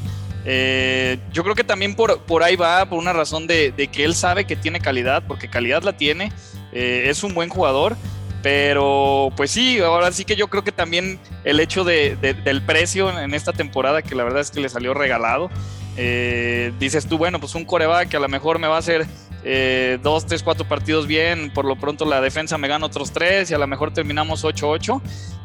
yo 1.33 1.43
creo 1.43 1.55
que 1.55 1.63
también 1.63 1.95
por, 1.95 2.21
por 2.25 2.43
ahí 2.43 2.55
va, 2.55 2.85
por 2.85 2.99
una 2.99 3.13
razón 3.13 3.47
de, 3.47 3.71
de, 3.71 3.87
que 3.87 4.03
él 4.03 4.13
sabe 4.13 4.45
que 4.45 4.55
tiene 4.55 4.79
calidad, 4.79 5.23
porque 5.27 5.49
calidad 5.49 5.81
la 5.83 5.97
tiene, 5.97 6.31
es 6.71 7.23
un 7.23 7.33
buen 7.33 7.49
jugador, 7.49 7.95
pero 8.43 9.31
pues 9.37 9.51
sí, 9.51 9.79
ahora 9.79 10.11
sí 10.11 10.25
que 10.25 10.35
yo 10.35 10.49
creo 10.49 10.63
que 10.65 10.73
también 10.73 11.17
el 11.45 11.61
hecho 11.61 11.85
de, 11.85 12.17
del 12.17 12.61
precio 12.61 13.17
en 13.17 13.33
esta 13.33 13.53
temporada, 13.53 14.01
que 14.01 14.15
la 14.15 14.25
verdad 14.25 14.41
es 14.41 14.51
que 14.51 14.59
le 14.59 14.67
salió 14.67 14.93
regalado, 14.93 15.49
eh, 15.95 16.73
dices 16.77 17.07
tú, 17.07 17.17
bueno, 17.17 17.39
pues 17.39 17.55
un 17.55 17.63
coreback 17.63 18.09
que 18.09 18.17
a 18.17 18.19
lo 18.19 18.27
mejor 18.27 18.59
me 18.59 18.67
va 18.67 18.75
a 18.75 18.79
hacer 18.79 19.05
eh, 19.43 19.99
dos, 20.01 20.25
tres, 20.25 20.43
cuatro 20.43 20.67
partidos 20.67 21.07
bien, 21.07 21.51
por 21.53 21.65
lo 21.65 21.75
pronto 21.75 22.05
la 22.05 22.21
defensa 22.21 22.57
me 22.57 22.67
gana 22.67 22.85
otros 22.85 23.11
tres 23.11 23.51
y 23.51 23.53
a 23.53 23.57
lo 23.57 23.67
mejor 23.67 23.93
terminamos 23.93 24.43
8-8. 24.43 25.01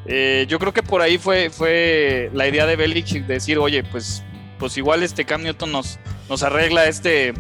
Eh, 0.07 0.47
yo 0.49 0.59
creo 0.59 0.73
que 0.73 0.83
por 0.83 1.02
ahí 1.02 1.19
fue, 1.19 1.50
fue 1.50 2.31
la 2.33 2.47
idea 2.49 2.67
de 2.67 2.76
Belichick 2.76 3.26
de 3.26 3.35
decir, 3.35 3.59
oye, 3.59 3.85
pues, 3.85 4.23
pues 4.59 4.76
igual 4.76 5.02
este 5.02 5.25
Cam 5.25 5.43
Newton 5.43 5.73
nos, 5.73 5.99
nos 6.28 6.43
arregla 6.43 6.87
este, 6.87 7.35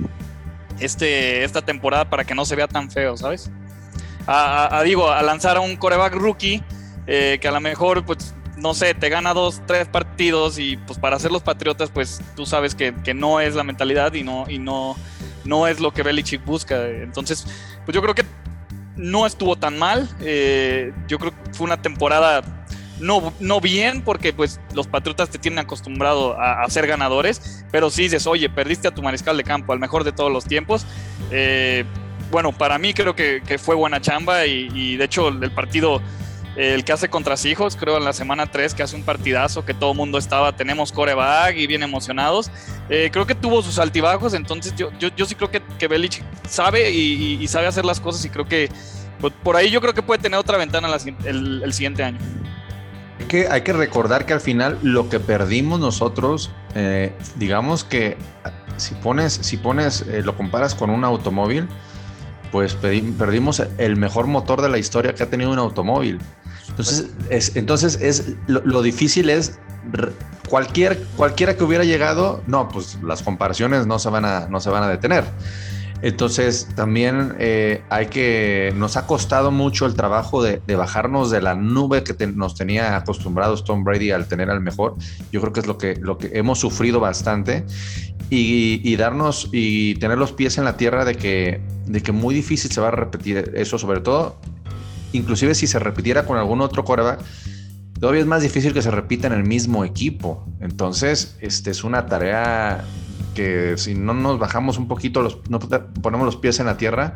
este, 0.80 1.44
esta 1.44 1.62
temporada 1.62 2.10
para 2.10 2.24
que 2.24 2.34
no 2.34 2.44
se 2.44 2.56
vea 2.56 2.68
tan 2.68 2.90
feo, 2.90 3.16
¿sabes? 3.16 3.50
a, 4.30 4.82
digo, 4.84 5.10
a 5.10 5.22
lanzar 5.22 5.56
a 5.56 5.60
un 5.60 5.76
coreback 5.76 6.14
rookie 6.14 6.62
eh, 7.06 7.38
que 7.40 7.48
a 7.48 7.50
lo 7.50 7.60
mejor 7.60 8.04
pues, 8.04 8.34
no 8.58 8.74
sé, 8.74 8.92
te 8.92 9.08
gana 9.08 9.32
dos, 9.32 9.62
tres 9.66 9.88
partidos 9.88 10.58
y 10.58 10.76
pues 10.76 10.98
para 10.98 11.18
ser 11.18 11.32
los 11.32 11.42
Patriotas, 11.42 11.90
pues 11.90 12.20
tú 12.36 12.44
sabes 12.44 12.74
que, 12.74 12.94
que 13.02 13.14
no 13.14 13.40
es 13.40 13.54
la 13.54 13.64
mentalidad 13.64 14.12
y 14.12 14.22
no, 14.22 14.44
y 14.48 14.58
no, 14.58 14.96
no 15.48 15.66
es 15.66 15.80
lo 15.80 15.92
que 15.92 16.02
Belichick 16.02 16.44
busca. 16.44 16.86
Entonces, 16.86 17.46
pues 17.84 17.94
yo 17.94 18.02
creo 18.02 18.14
que 18.14 18.24
no 18.96 19.26
estuvo 19.26 19.56
tan 19.56 19.78
mal. 19.78 20.08
Eh, 20.20 20.92
yo 21.08 21.18
creo 21.18 21.32
que 21.32 21.52
fue 21.52 21.66
una 21.66 21.80
temporada 21.80 22.42
no, 23.00 23.32
no 23.40 23.60
bien, 23.60 24.02
porque 24.02 24.32
pues 24.32 24.60
los 24.74 24.86
Patriotas 24.86 25.30
te 25.30 25.38
tienen 25.38 25.60
acostumbrado 25.60 26.38
a, 26.38 26.68
ser 26.68 26.86
ganadores, 26.86 27.64
pero 27.70 27.90
sí 27.90 28.02
dices, 28.02 28.26
oye, 28.26 28.50
perdiste 28.50 28.88
a 28.88 28.90
tu 28.90 29.02
mariscal 29.02 29.36
de 29.36 29.44
campo, 29.44 29.72
al 29.72 29.78
mejor 29.78 30.04
de 30.04 30.12
todos 30.12 30.32
los 30.32 30.44
tiempos. 30.44 30.84
Eh, 31.30 31.84
bueno, 32.30 32.52
para 32.52 32.78
mí 32.78 32.92
creo 32.92 33.14
que, 33.14 33.40
fue 33.58 33.74
buena 33.74 34.00
chamba 34.00 34.46
y, 34.46 34.68
y, 34.74 34.96
de 34.96 35.04
hecho 35.04 35.28
el 35.28 35.50
partido 35.52 36.02
el 36.58 36.84
que 36.84 36.92
hace 36.92 37.08
contra 37.08 37.36
hijos, 37.44 37.76
creo 37.76 37.98
en 37.98 38.04
la 38.04 38.12
semana 38.12 38.46
3, 38.50 38.74
que 38.74 38.82
hace 38.82 38.96
un 38.96 39.04
partidazo, 39.04 39.64
que 39.64 39.74
todo 39.74 39.92
el 39.92 39.96
mundo 39.96 40.18
estaba, 40.18 40.56
tenemos 40.56 40.90
coreback 40.90 41.56
y 41.56 41.68
bien 41.68 41.84
emocionados. 41.84 42.50
Eh, 42.88 43.10
creo 43.12 43.28
que 43.28 43.36
tuvo 43.36 43.62
sus 43.62 43.78
altibajos, 43.78 44.34
entonces 44.34 44.74
yo, 44.74 44.90
yo, 44.98 45.24
sí 45.24 45.36
creo 45.36 45.52
que, 45.52 45.62
que 45.78 45.86
Belich 45.86 46.20
sabe 46.48 46.90
y, 46.90 47.46
sabe 47.46 47.68
hacer 47.68 47.84
las 47.84 48.00
cosas 48.00 48.24
y 48.24 48.28
creo 48.28 48.44
que 48.44 48.68
por 49.44 49.54
ahí 49.54 49.70
yo 49.70 49.80
creo 49.80 49.94
que 49.94 50.02
puede 50.02 50.20
tener 50.20 50.38
otra 50.38 50.58
ventana 50.58 50.88
el, 51.24 51.72
siguiente 51.72 52.02
año. 52.02 52.18
Que, 53.28 53.46
hay 53.48 53.62
que 53.62 53.72
recordar 53.72 54.26
que 54.26 54.32
al 54.32 54.40
final 54.40 54.80
lo 54.82 55.08
que 55.08 55.20
perdimos 55.20 55.78
nosotros, 55.78 56.50
eh, 56.74 57.12
digamos 57.36 57.84
que 57.84 58.16
si 58.76 58.96
pones, 58.96 59.32
si 59.32 59.58
pones, 59.58 60.02
eh, 60.02 60.22
lo 60.22 60.36
comparas 60.36 60.74
con 60.74 60.90
un 60.90 61.04
automóvil, 61.04 61.68
pues 62.50 62.74
perdimos 62.74 63.62
el 63.78 63.96
mejor 63.96 64.26
motor 64.26 64.62
de 64.62 64.68
la 64.68 64.78
historia 64.78 65.14
que 65.14 65.22
ha 65.22 65.30
tenido 65.30 65.52
un 65.52 65.58
automóvil. 65.58 66.18
Entonces, 66.78 67.10
es, 67.28 67.56
entonces 67.56 67.98
es, 68.00 68.36
lo, 68.46 68.82
difícil 68.82 69.30
es 69.30 69.58
cualquier, 70.48 70.96
cualquiera 71.16 71.56
que 71.56 71.64
hubiera 71.64 71.82
llegado, 71.82 72.40
no, 72.46 72.68
pues 72.68 72.98
las 73.02 73.22
comparaciones 73.22 73.88
no 73.88 73.98
se 73.98 74.08
van 74.10 74.24
a, 74.24 74.46
no 74.48 74.60
se 74.60 74.70
van 74.70 74.84
a 74.84 74.88
detener. 74.88 75.24
Entonces 76.02 76.68
también 76.76 77.34
eh, 77.40 77.82
hay 77.90 78.06
que, 78.06 78.72
nos 78.76 78.96
ha 78.96 79.08
costado 79.08 79.50
mucho 79.50 79.86
el 79.86 79.94
trabajo 79.94 80.40
de, 80.40 80.60
bajarnos 80.76 81.32
de 81.32 81.42
la 81.42 81.56
nube 81.56 82.04
que 82.04 82.14
nos 82.28 82.54
tenía 82.54 82.96
acostumbrados 82.96 83.64
Tom 83.64 83.82
Brady 83.82 84.12
al 84.12 84.28
tener 84.28 84.48
al 84.48 84.60
mejor. 84.60 84.94
Yo 85.32 85.40
creo 85.40 85.52
que 85.52 85.58
es 85.58 85.66
lo 85.66 85.78
que, 85.78 85.96
lo 85.96 86.16
que 86.16 86.30
hemos 86.34 86.60
sufrido 86.60 87.00
bastante 87.00 87.66
y, 88.30 88.80
y, 88.84 88.94
darnos 88.94 89.48
y 89.50 89.96
tener 89.96 90.16
los 90.16 90.30
pies 90.30 90.58
en 90.58 90.64
la 90.64 90.76
tierra 90.76 91.04
de 91.04 91.16
que, 91.16 91.60
de 91.86 92.00
que 92.00 92.12
muy 92.12 92.36
difícil 92.36 92.70
se 92.70 92.80
va 92.80 92.88
a 92.88 92.92
repetir 92.92 93.50
eso, 93.56 93.78
sobre 93.78 93.98
todo 94.00 94.36
inclusive 95.12 95.54
si 95.54 95.66
se 95.66 95.78
repitiera 95.78 96.24
con 96.24 96.38
algún 96.38 96.60
otro 96.60 96.84
coreback, 96.84 97.20
todavía 98.00 98.20
es 98.20 98.26
más 98.26 98.42
difícil 98.42 98.72
que 98.72 98.82
se 98.82 98.90
repita 98.90 99.26
en 99.26 99.32
el 99.32 99.44
mismo 99.44 99.84
equipo. 99.84 100.46
Entonces, 100.60 101.36
este 101.40 101.70
es 101.70 101.84
una 101.84 102.06
tarea 102.06 102.84
que 103.34 103.76
si 103.76 103.94
no 103.94 104.14
nos 104.14 104.38
bajamos 104.38 104.78
un 104.78 104.88
poquito, 104.88 105.22
los, 105.22 105.38
no 105.48 105.58
ponemos 105.58 106.26
los 106.26 106.36
pies 106.36 106.58
en 106.60 106.66
la 106.66 106.76
tierra, 106.76 107.14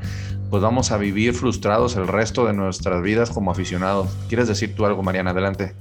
pues 0.51 0.63
vamos 0.63 0.93
a 0.93 0.97
vivir 0.97 1.35
frustrados 1.35 1.97
el 1.97 2.07
resto 2.07 2.47
de 2.47 2.53
nuestras 2.53 3.03
vidas 3.03 3.31
como 3.31 3.51
aficionados. 3.51 4.11
¿Quieres 4.29 4.49
decir 4.49 4.75
tú 4.75 4.87
algo, 4.87 5.03
Mariana? 5.03 5.31
Adelante. 5.31 5.75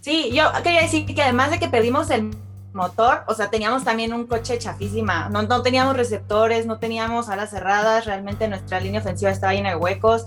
Sí, 0.00 0.30
yo 0.34 0.44
quería 0.62 0.82
decir 0.82 1.06
que 1.06 1.22
además 1.22 1.50
de 1.50 1.58
que 1.58 1.68
perdimos 1.68 2.10
el 2.10 2.30
motor, 2.72 3.22
o 3.26 3.34
sea, 3.34 3.50
teníamos 3.50 3.84
también 3.84 4.12
un 4.12 4.26
coche 4.26 4.58
chafísima, 4.58 5.28
no, 5.28 5.42
no 5.42 5.62
teníamos 5.62 5.96
receptores, 5.96 6.66
no 6.66 6.78
teníamos 6.78 7.28
alas 7.28 7.50
cerradas, 7.50 8.06
realmente 8.06 8.48
nuestra 8.48 8.80
línea 8.80 9.00
ofensiva 9.00 9.30
estaba 9.30 9.52
llena 9.52 9.70
de 9.70 9.76
huecos 9.76 10.26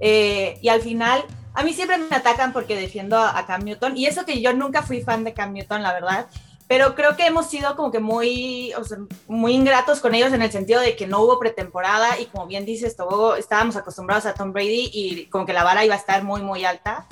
eh, 0.00 0.58
y 0.62 0.68
al 0.68 0.80
final, 0.80 1.24
a 1.54 1.62
mí 1.62 1.72
siempre 1.72 1.98
me 1.98 2.14
atacan 2.14 2.52
porque 2.52 2.76
defiendo 2.76 3.18
a, 3.18 3.44
Cam 3.46 3.64
Newton. 3.64 3.96
Y 3.96 4.06
eso 4.06 4.24
que 4.24 4.40
yo 4.40 4.52
nunca 4.52 4.82
fui 4.82 5.00
fan 5.00 5.24
de 5.24 5.34
Cam 5.34 5.52
Newton, 5.52 5.82
la 5.82 5.92
verdad. 5.92 6.26
Pero 6.66 6.94
creo 6.94 7.14
que 7.14 7.26
hemos 7.26 7.46
sido 7.46 7.76
como 7.76 7.90
que 7.90 8.00
muy, 8.00 8.72
muy 9.28 9.52
ingratos 9.52 10.00
con 10.00 10.14
ellos 10.14 10.32
en 10.32 10.40
el 10.40 10.50
sentido 10.50 10.80
de 10.80 10.96
que 10.96 11.06
no 11.06 11.20
hubo 11.20 11.38
pretemporada 11.38 12.18
y 12.18 12.24
como 12.26 12.46
bien 12.46 12.64
dices, 12.64 12.96
todo, 12.96 13.36
estábamos 13.36 13.76
acostumbrados 13.76 14.24
a 14.24 14.32
Tom 14.32 14.52
Brady 14.52 14.90
y 14.92 15.26
como 15.26 15.44
que 15.44 15.52
la 15.52 15.62
vara 15.62 15.84
iba 15.84 15.94
a 15.94 15.98
estar 15.98 16.24
muy, 16.24 16.40
muy 16.40 16.64
alta 16.64 17.06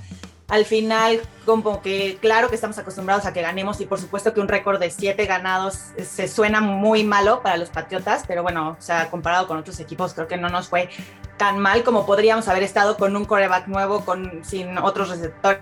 al 0.49 0.65
final 0.65 1.21
como 1.47 1.83
que 1.83 2.19
claro 2.21 2.49
que 2.49 2.55
estamos 2.55 2.79
acostumbrados 2.79 3.27
a 3.27 3.33
que 3.33 3.43
ganemos 3.43 3.81
y 3.81 3.87
por 3.87 3.99
supuesto 3.99 4.33
que 4.35 4.41
un 4.41 4.49
récord 4.49 4.79
de 4.79 4.91
siete 4.91 5.27
ganados 5.27 5.93
se 6.03 6.29
suena 6.29 6.61
muy 6.61 7.05
malo 7.05 7.43
para 7.43 7.57
los 7.57 7.71
Patriotas, 7.71 8.25
pero 8.27 8.43
bueno, 8.43 8.77
o 8.79 8.83
sea, 8.83 9.11
comparado 9.11 9.47
con 9.47 9.59
otros 9.59 9.81
equipos 9.81 10.15
creo 10.15 10.29
que 10.29 10.37
no 10.37 10.49
nos 10.49 10.69
fue 10.69 10.89
tan 11.37 11.59
mal 11.59 11.83
como 11.83 12.07
podríamos 12.07 12.49
haber 12.49 12.63
estado 12.63 12.97
con 12.97 13.17
un 13.17 13.25
coreback 13.25 13.67
nuevo, 13.67 14.05
con, 14.05 14.45
sin 14.45 14.79
otros 14.79 15.09
receptores. 15.09 15.61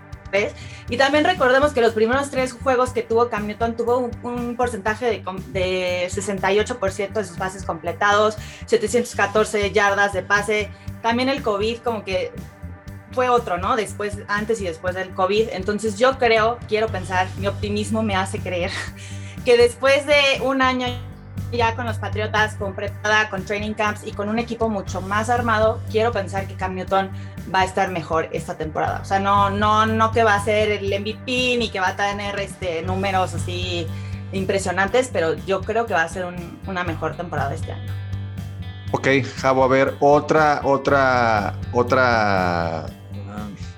Y 0.89 0.97
también 0.97 1.25
recordemos 1.25 1.73
que 1.73 1.81
los 1.81 1.93
primeros 1.93 2.29
tres 2.29 2.53
juegos 2.53 2.91
que 2.91 3.01
tuvo 3.01 3.29
Cam 3.29 3.47
Newton 3.47 3.75
tuvo 3.75 4.09
un, 4.23 4.55
porcentaje 4.55 5.05
de, 5.05 5.23
de 5.47 6.07
68% 6.09 7.13
de 7.13 7.23
sus 7.23 7.37
pases 7.37 7.63
completados, 7.63 8.37
714 8.65 9.71
yardas 9.71 10.13
de 10.13 10.21
pase. 10.21 10.69
También 11.01 11.29
el 11.29 11.41
COVID 11.41 11.79
como 11.79 12.03
que 12.03 12.31
fue 13.13 13.29
otro, 13.29 13.57
¿no? 13.57 13.75
Después, 13.75 14.17
antes 14.27 14.61
y 14.61 14.65
después 14.65 14.95
del 14.95 15.09
COVID. 15.11 15.49
Entonces 15.51 15.97
yo 15.97 16.17
creo, 16.17 16.57
quiero 16.67 16.87
pensar, 16.87 17.27
mi 17.37 17.47
optimismo 17.47 18.03
me 18.03 18.15
hace 18.15 18.39
creer 18.39 18.71
que 19.45 19.57
después 19.57 20.05
de 20.05 20.41
un 20.43 20.61
año 20.61 20.87
ya 21.51 21.75
con 21.75 21.85
los 21.85 21.97
Patriotas, 21.97 22.55
con 22.55 22.73
preparada, 22.73 23.29
con 23.29 23.43
training 23.43 23.73
camps 23.73 24.05
y 24.05 24.11
con 24.11 24.29
un 24.29 24.39
equipo 24.39 24.69
mucho 24.69 25.01
más 25.01 25.29
armado, 25.29 25.81
quiero 25.91 26.11
pensar 26.11 26.47
que 26.47 26.55
Cam 26.55 26.75
Newton 26.75 27.09
va 27.53 27.61
a 27.61 27.65
estar 27.65 27.91
mejor 27.91 28.29
esta 28.31 28.57
temporada. 28.57 28.99
O 29.01 29.05
sea, 29.05 29.19
no, 29.19 29.49
no, 29.49 29.85
no 29.85 30.11
que 30.11 30.23
va 30.23 30.35
a 30.35 30.43
ser 30.43 30.71
el 30.71 30.87
MVP 31.01 31.57
ni 31.57 31.69
que 31.69 31.79
va 31.79 31.89
a 31.89 31.95
tener 31.95 32.39
este, 32.39 32.81
números 32.83 33.33
así 33.33 33.87
impresionantes, 34.31 35.09
pero 35.11 35.33
yo 35.33 35.61
creo 35.61 35.85
que 35.85 35.93
va 35.93 36.03
a 36.03 36.09
ser 36.09 36.25
una 36.67 36.83
mejor 36.83 37.17
temporada 37.17 37.53
este 37.53 37.73
año. 37.73 37.91
Ok, 38.93 39.07
Javo, 39.37 39.63
a 39.63 39.67
ver, 39.67 39.95
otra, 39.99 40.61
otra, 40.63 41.55
otra 41.71 42.85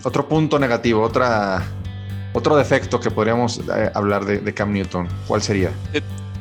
otro 0.04 0.28
punto 0.28 0.60
negativo, 0.60 1.02
otra, 1.02 1.64
otro 2.34 2.56
defecto 2.56 3.00
que 3.00 3.12
podríamos 3.12 3.60
eh, 3.60 3.92
hablar 3.94 4.26
de, 4.26 4.54
Cam 4.54 4.74
Newton, 4.74 5.08
¿cuál 5.28 5.42
sería? 5.42 5.72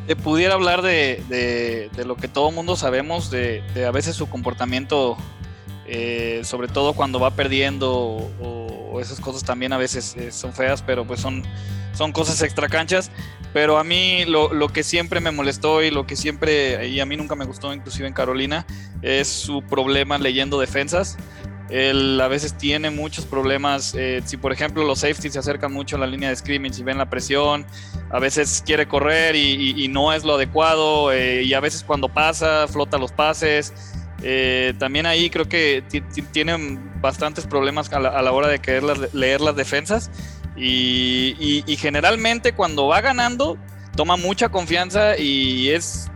Te, 0.07 0.17
pudiera 0.17 0.55
hablar 0.55 0.83
de, 0.83 1.91
lo 2.05 2.17
que 2.17 2.29
todo 2.29 2.51
mundo 2.51 2.77
sabemos, 2.77 3.31
de, 3.31 3.63
a 3.87 3.91
veces 3.91 4.17
su 4.17 4.29
comportamiento, 4.29 5.17
eh, 5.87 6.43
sobre 6.45 6.69
todo 6.69 6.93
cuando 6.93 7.21
va 7.21 7.31
perdiendo 7.31 7.91
o, 7.91 9.01
esas 9.01 9.21
cosas 9.21 9.43
también 9.43 9.73
a 9.73 9.79
veces 9.79 10.15
eh, 10.19 10.31
son 10.31 10.53
feas, 10.53 10.83
pero 10.83 11.07
pues 11.07 11.19
son, 11.19 11.43
son 11.95 12.13
cosas 12.13 12.43
extracanchas. 12.43 13.11
Pero 13.55 13.79
a 13.79 13.85
mí 13.85 14.25
lo, 14.27 14.53
lo, 14.53 14.69
que 14.69 14.83
siempre 14.83 15.21
me 15.21 15.31
molestó 15.31 15.83
y 15.83 15.91
lo 15.91 16.07
que 16.07 16.17
siempre, 16.17 16.89
y 16.89 17.01
a 17.01 17.07
mí 17.07 17.17
nunca 17.17 17.35
me 17.37 17.45
gustó, 17.45 17.73
inclusive 17.73 18.07
en 18.07 18.15
Carolina, 18.15 18.67
es 19.03 19.29
su 19.29 19.63
problema 19.63 20.19
leyendo 20.19 20.61
defensas. 20.61 21.19
Él 21.73 22.21
a 22.21 22.29
veces 22.29 22.53
tiene 22.59 22.91
muchos 22.91 23.25
problemas. 23.25 23.95
Eh, 23.97 24.21
si, 24.27 24.37
por 24.37 24.53
ejemplo, 24.53 24.85
los 24.85 24.99
safeties 24.99 25.33
se 25.33 25.39
acercan 25.39 25.73
mucho 25.73 25.97
a 25.97 25.99
la 25.99 26.07
línea 26.07 26.29
de 26.29 26.37
scrimmage 26.37 26.79
y 26.79 26.83
ven 26.83 26.99
la 26.99 27.09
presión, 27.09 27.65
a 28.11 28.19
veces 28.19 28.63
quiere 28.65 28.87
correr 28.87 29.35
y, 29.37 29.89
no 29.89 30.13
es 30.13 30.23
lo 30.23 30.35
adecuado. 30.35 31.11
Eh, 31.13 31.45
y 31.45 31.55
a 31.55 31.61
veces, 31.61 31.83
cuando 31.83 32.11
pasa, 32.11 32.69
flota 32.69 32.99
los 32.99 33.11
pases. 33.11 33.73
Eh, 34.23 34.75
también 34.79 35.07
ahí 35.07 35.31
creo 35.31 35.49
que 35.49 35.83
tienen 36.31 37.01
bastantes 37.01 37.47
problemas 37.47 37.91
a 37.91 38.01
la, 38.01 38.33
hora 38.33 38.49
de 38.49 38.59
querer 38.59 38.85
leer 39.15 39.41
las 39.41 39.57
defensas. 39.57 40.11
y 40.55 41.77
generalmente, 41.79 42.53
cuando 42.53 42.87
va 42.87 43.01
ganando, 43.01 43.57
toma 43.97 44.19
mucha 44.19 44.51
confianza 44.51 45.17
y 45.17 45.71
es 45.71 46.12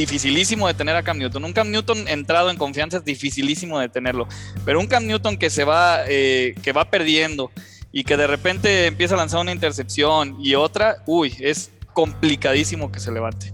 dificilísimo 0.00 0.66
de 0.66 0.74
tener 0.74 0.96
a 0.96 1.02
Cam 1.02 1.18
Newton. 1.18 1.44
Un 1.44 1.52
Cam 1.52 1.70
Newton 1.70 2.08
entrado 2.08 2.50
en 2.50 2.56
confianza 2.56 2.98
es 2.98 3.04
dificilísimo 3.04 3.78
de 3.78 3.88
tenerlo. 3.88 4.26
Pero 4.64 4.80
un 4.80 4.86
Cam 4.86 5.06
Newton 5.06 5.36
que 5.36 5.50
se 5.50 5.64
va, 5.64 6.00
eh, 6.08 6.54
que 6.62 6.72
va 6.72 6.86
perdiendo 6.86 7.50
y 7.92 8.04
que 8.04 8.16
de 8.16 8.26
repente 8.26 8.86
empieza 8.86 9.14
a 9.14 9.18
lanzar 9.18 9.40
una 9.40 9.52
intercepción 9.52 10.36
y 10.40 10.54
otra, 10.54 11.02
uy, 11.06 11.34
es 11.40 11.72
complicadísimo 11.92 12.90
que 12.90 13.00
se 13.00 13.12
levante. 13.12 13.52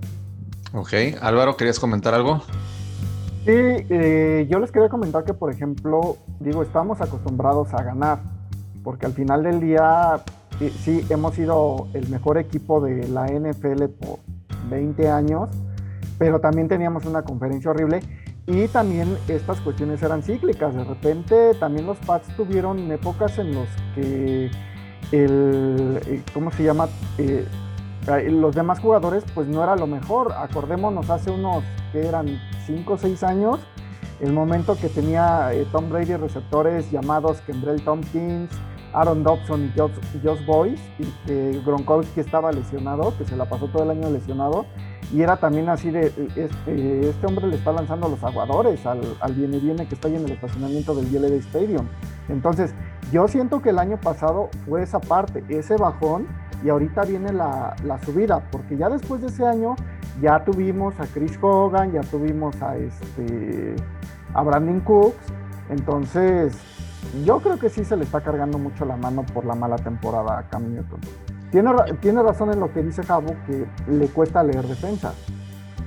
Ok, 0.72 0.92
Álvaro, 1.20 1.56
¿querías 1.56 1.80
comentar 1.80 2.14
algo? 2.14 2.42
Sí, 3.44 3.52
eh, 3.52 4.46
yo 4.50 4.58
les 4.58 4.70
quería 4.70 4.88
comentar 4.88 5.24
que, 5.24 5.32
por 5.32 5.52
ejemplo, 5.52 6.18
digo, 6.40 6.62
estamos 6.62 7.00
acostumbrados 7.00 7.72
a 7.72 7.82
ganar, 7.82 8.20
porque 8.84 9.06
al 9.06 9.14
final 9.14 9.42
del 9.42 9.60
día, 9.60 10.20
sí, 10.58 10.72
sí 10.84 11.06
hemos 11.08 11.34
sido 11.34 11.88
el 11.94 12.08
mejor 12.08 12.38
equipo 12.38 12.80
de 12.80 13.08
la 13.08 13.26
NFL 13.26 13.84
por 14.00 14.18
20 14.68 15.08
años 15.08 15.48
pero 16.18 16.40
también 16.40 16.68
teníamos 16.68 17.04
una 17.04 17.22
conferencia 17.22 17.70
horrible 17.70 18.00
y 18.46 18.68
también 18.68 19.16
estas 19.28 19.60
cuestiones 19.60 20.02
eran 20.02 20.22
cíclicas. 20.22 20.74
De 20.74 20.84
repente 20.84 21.54
también 21.58 21.86
los 21.86 21.98
Pats 21.98 22.28
tuvieron 22.36 22.90
épocas 22.90 23.38
en 23.38 23.54
las 23.54 23.68
que 23.94 24.50
el, 25.12 26.00
eh, 26.06 26.22
¿cómo 26.32 26.50
se 26.50 26.64
llama? 26.64 26.88
Eh, 27.18 27.46
los 28.30 28.54
demás 28.54 28.78
jugadores 28.78 29.24
pues 29.34 29.48
no 29.48 29.62
era 29.62 29.76
lo 29.76 29.86
mejor. 29.86 30.32
Acordémonos 30.32 31.10
hace 31.10 31.30
unos 31.30 31.64
que 31.92 32.06
eran 32.06 32.40
5 32.66 32.92
o 32.92 32.96
6 32.96 33.22
años, 33.24 33.60
el 34.20 34.32
momento 34.32 34.76
que 34.76 34.88
tenía 34.88 35.52
eh, 35.52 35.66
Tom 35.72 35.90
Brady 35.90 36.16
receptores 36.16 36.90
llamados 36.90 37.40
Kendrell 37.42 37.82
Tompkins, 37.82 38.50
Aaron 38.92 39.22
Dobson 39.22 39.66
y 39.66 39.78
Josh, 39.78 39.92
Josh 40.22 40.44
Boyce, 40.46 40.82
y 40.98 41.04
que 41.26 41.60
Gronkowski 41.64 42.20
estaba 42.20 42.52
lesionado, 42.52 43.16
que 43.18 43.24
se 43.24 43.36
la 43.36 43.48
pasó 43.48 43.66
todo 43.66 43.82
el 43.82 43.90
año 43.90 44.08
lesionado, 44.10 44.66
y 45.12 45.22
era 45.22 45.36
también 45.36 45.68
así 45.68 45.90
de, 45.90 46.06
este, 46.34 47.08
este 47.08 47.26
hombre 47.26 47.46
le 47.46 47.56
está 47.56 47.72
lanzando 47.72 48.08
los 48.08 48.22
aguadores 48.24 48.84
al, 48.86 49.00
al 49.20 49.34
viene 49.34 49.58
viene 49.58 49.86
que 49.86 49.94
está 49.94 50.08
ahí 50.08 50.16
en 50.16 50.24
el 50.24 50.32
estacionamiento 50.32 50.94
del 50.94 51.08
GLD 51.10 51.34
Stadium. 51.40 51.86
Entonces, 52.28 52.74
yo 53.12 53.28
siento 53.28 53.62
que 53.62 53.70
el 53.70 53.78
año 53.78 53.98
pasado 54.00 54.50
fue 54.66 54.82
esa 54.82 55.00
parte, 55.00 55.44
ese 55.48 55.76
bajón, 55.76 56.26
y 56.64 56.70
ahorita 56.70 57.04
viene 57.04 57.32
la, 57.32 57.76
la 57.84 57.98
subida, 57.98 58.40
porque 58.50 58.76
ya 58.76 58.88
después 58.88 59.20
de 59.20 59.28
ese 59.28 59.46
año 59.46 59.76
ya 60.20 60.44
tuvimos 60.44 60.98
a 60.98 61.06
Chris 61.06 61.38
Hogan, 61.40 61.92
ya 61.92 62.00
tuvimos 62.00 62.60
a, 62.62 62.76
este, 62.76 63.76
a 64.34 64.42
Brandon 64.42 64.80
Cooks, 64.80 65.32
entonces 65.68 66.56
yo 67.24 67.40
creo 67.40 67.58
que 67.58 67.68
sí 67.68 67.84
se 67.84 67.96
le 67.96 68.04
está 68.04 68.20
cargando 68.20 68.58
mucho 68.58 68.84
la 68.84 68.96
mano 68.96 69.24
por 69.24 69.44
la 69.44 69.54
mala 69.54 69.76
temporada 69.76 70.38
a 70.38 70.48
Cam 70.48 70.72
Newton. 70.72 71.00
Tiene, 71.50 71.70
tiene 72.00 72.22
razón 72.22 72.52
en 72.52 72.60
lo 72.60 72.72
que 72.72 72.82
dice 72.82 73.02
Jabo, 73.02 73.34
que 73.46 73.66
le 73.90 74.06
cuesta 74.08 74.42
leer 74.42 74.66
defensa. 74.66 75.14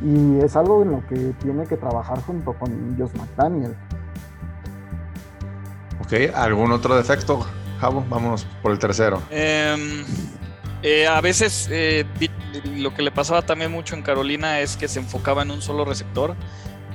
Y 0.03 0.39
es 0.39 0.55
algo 0.55 0.83
en 0.83 0.91
lo 0.91 1.07
que 1.07 1.33
tiene 1.41 1.65
que 1.65 1.75
trabajar 1.75 2.21
junto 2.21 2.53
con 2.53 2.97
Josh 2.97 3.11
McDaniel. 3.17 3.75
Ok, 6.01 6.33
¿algún 6.33 6.71
otro 6.71 6.95
defecto, 6.95 7.45
Jabo? 7.79 8.05
Vámonos 8.09 8.45
por 8.61 8.71
el 8.71 8.79
tercero. 8.79 9.21
Em, 9.29 10.05
eh, 10.81 11.07
a 11.07 11.19
veces 11.19 11.67
eh, 11.69 12.05
lo 12.75 12.93
que 12.93 13.01
le 13.01 13.11
pasaba 13.11 13.41
también 13.41 13.71
mucho 13.71 13.95
en 13.95 14.01
Carolina 14.01 14.59
es 14.59 14.77
que 14.77 14.87
se 14.87 14.99
enfocaba 14.99 15.43
en 15.43 15.51
un 15.51 15.61
solo 15.61 15.85
receptor. 15.85 16.35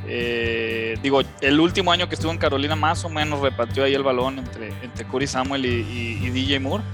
Eh, 0.06 0.99
digo, 1.02 1.23
el 1.40 1.61
último 1.61 1.92
año 1.92 2.09
que 2.09 2.14
estuvo 2.14 2.30
en 2.30 2.38
Carolina 2.38 2.76
más 2.76 3.04
o 3.04 3.09
menos 3.09 3.40
repartió 3.40 3.85
ahí 3.85 3.94
el 3.94 4.02
balón 4.02 4.38
entre, 4.38 4.68
entre 4.83 5.06
Curry 5.06 5.26
Samuel 5.26 5.64
y, 5.64 6.30
DJ 6.30 6.61
Moore. 6.61 6.85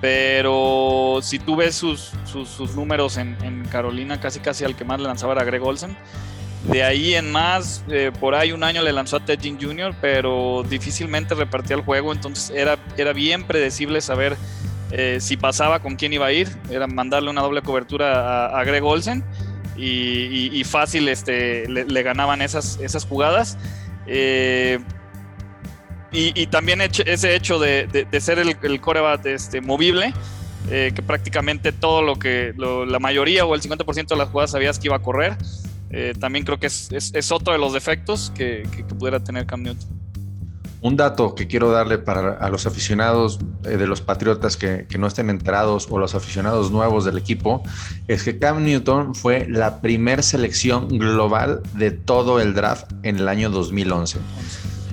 Pero 0.00 1.18
si 1.22 1.38
tú 1.38 1.56
ves 1.56 1.74
sus, 1.74 2.12
sus, 2.24 2.74
números 2.76 3.16
en, 3.16 3.64
Carolina, 3.70 4.20
casi 4.20 4.38
casi 4.40 4.64
al 4.64 4.76
que 4.76 4.84
más 4.84 5.00
le 5.00 5.06
lanzaba 5.06 5.32
era 5.32 5.44
Greg 5.44 5.62
Olsen. 5.62 5.96
De 6.64 6.82
ahí 6.82 7.14
en 7.14 7.30
más, 7.30 7.84
por 8.20 8.34
ahí 8.34 8.52
un 8.52 8.64
año 8.64 8.82
le 8.82 8.92
lanzó 8.92 9.16
a 9.16 9.24
Ted 9.24 9.38
Jean 9.40 9.58
Jr., 9.60 9.94
pero 10.00 10.64
difícilmente 10.68 11.34
repartía 11.34 11.76
el 11.76 11.82
juego, 11.82 12.12
entonces 12.12 12.50
era, 12.50 12.78
era 12.96 13.12
bien 13.12 13.44
predecible 13.44 14.00
saber 14.00 14.36
eh, 14.90 15.18
si 15.20 15.36
pasaba 15.36 15.80
con 15.80 15.96
quién 15.96 16.12
iba 16.12 16.26
a 16.26 16.32
ir, 16.32 16.48
era 16.70 16.86
mandarle 16.86 17.30
una 17.30 17.42
doble 17.42 17.62
cobertura 17.62 18.46
a, 18.58 18.64
Greg 18.64 18.82
Olsen 18.82 19.22
y, 19.76 20.62
fácil 20.64 21.08
este, 21.08 21.68
le, 21.68 22.02
ganaban 22.02 22.42
esas, 22.42 22.78
esas 22.80 23.04
jugadas. 23.04 23.58
Eh, 24.06 24.80
y, 26.12 26.46
también 26.46 26.80
ese 26.80 27.34
hecho 27.34 27.58
de, 27.58 28.06
ser 28.20 28.38
el, 28.38 28.56
el 28.62 28.80
coreback 28.80 29.26
este, 29.26 29.60
movible, 29.60 30.12
eh, 30.70 30.92
que 30.94 31.02
prácticamente 31.02 31.72
todo 31.72 32.02
lo 32.02 32.18
que, 32.18 32.54
la 32.56 32.98
mayoría 32.98 33.44
o 33.44 33.54
el 33.54 33.60
50% 33.60 34.08
de 34.08 34.16
las 34.16 34.28
jugadas 34.28 34.52
sabías 34.52 34.78
que 34.78 34.88
iba 34.88 34.96
a 34.96 35.02
correr, 35.02 35.36
también 36.20 36.44
creo 36.44 36.58
que 36.58 36.66
es, 36.66 37.32
otro 37.32 37.52
de 37.52 37.58
los 37.58 37.72
defectos 37.72 38.32
que, 38.34 38.68
que 38.74 38.84
pudiera 38.84 39.20
tener 39.20 39.46
Cam 39.46 39.62
Newton. 39.62 39.98
Un 40.80 40.96
dato 40.96 41.34
que 41.34 41.48
quiero 41.48 41.72
darle 41.72 41.98
para 41.98 42.34
a 42.34 42.48
los 42.50 42.66
aficionados 42.66 43.40
eh, 43.64 43.76
de 43.76 43.86
los 43.88 44.00
Patriotas 44.00 44.56
que, 44.56 44.86
no 44.96 45.08
estén 45.08 45.28
enterados 45.28 45.88
o 45.90 45.98
los 45.98 46.14
aficionados 46.14 46.70
nuevos 46.70 47.04
del 47.04 47.18
equipo 47.18 47.62
es 48.06 48.22
que 48.22 48.38
Cam 48.38 48.64
Newton 48.64 49.14
fue 49.14 49.48
la 49.48 49.80
primer 49.80 50.22
selección 50.22 50.88
global 50.88 51.62
de 51.74 51.90
todo 51.90 52.40
el 52.40 52.54
draft 52.54 52.92
en 53.02 53.16
el 53.16 53.28
año 53.28 53.50
2011. 53.50 54.18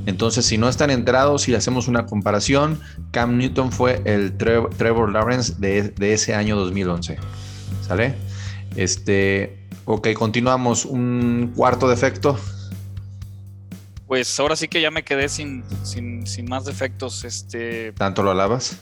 Entonces, 0.06 0.46
si 0.46 0.58
no 0.58 0.70
están 0.70 0.90
enterados, 0.90 1.44
si 1.44 1.56
hacemos 1.56 1.88
una 1.88 2.06
comparación, 2.06 2.80
Cam 3.12 3.38
Newton 3.38 3.72
fue 3.72 4.02
el 4.06 4.38
Trevor 4.38 5.12
Lawrence 5.12 5.56
de, 5.58 5.90
de, 5.90 6.14
ese 6.14 6.36
año 6.36 6.56
2011. 6.56 7.18
¿Sale? 7.82 8.16
Este, 8.76 9.68
ok, 9.86 10.10
continuamos. 10.14 10.86
Un 10.86 11.54
cuarto 11.56 11.90
defecto 11.90 12.38
pues 14.08 14.40
ahora 14.40 14.56
sí 14.56 14.68
que 14.68 14.82
ya 14.82 14.92
me 14.92 15.04
quedé 15.04 15.30
sin, 15.30 15.64
sin, 15.84 16.46
más 16.48 16.66
defectos. 16.66 17.24
Este, 17.24 17.92
¿Tanto 17.94 18.22
lo 18.22 18.32
alabas? 18.32 18.78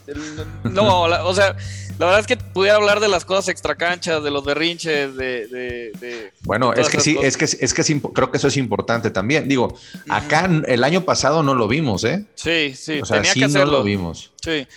No, 0.64 1.04
o 1.04 1.34
sea, 1.34 1.56
la 1.98 2.06
verdad 2.06 2.20
es 2.20 2.28
que 2.28 2.36
pudiera 2.36 2.76
hablar 2.76 3.00
de 3.00 3.08
las 3.08 3.24
cosas 3.24 3.48
extracanchas, 3.48 4.24
de 4.24 4.32
los 4.32 4.44
berrinches, 4.44 5.16
de... 5.16 5.48
de, 5.48 6.34
bueno, 6.42 6.74
es 6.74 6.90
que 6.90 7.00
sí, 7.00 7.18
es 7.22 7.38
que, 7.38 7.46
es 7.46 7.74
que 7.74 8.02
creo 8.14 8.32
que 8.32 8.38
eso 8.38 8.48
es 8.48 8.58
importante 8.58 9.12
también. 9.12 9.48
Digo, 9.48 9.78
acá 10.10 10.50
el 10.68 10.84
año 10.84 11.02
pasado 11.06 11.42
no 11.42 11.56
lo 11.56 11.68
vimos, 11.68 12.04
¿eh? 12.04 12.26
Sí, 12.36 12.74
sí, 12.76 13.00
o 13.02 13.06
sea, 13.06 13.18
tenía 13.18 13.34
que 13.34 13.46
hacerlo. 13.46 13.66
no 13.66 13.78
lo 13.80 13.84
vimos. 13.84 14.34
Sí. 14.44 14.68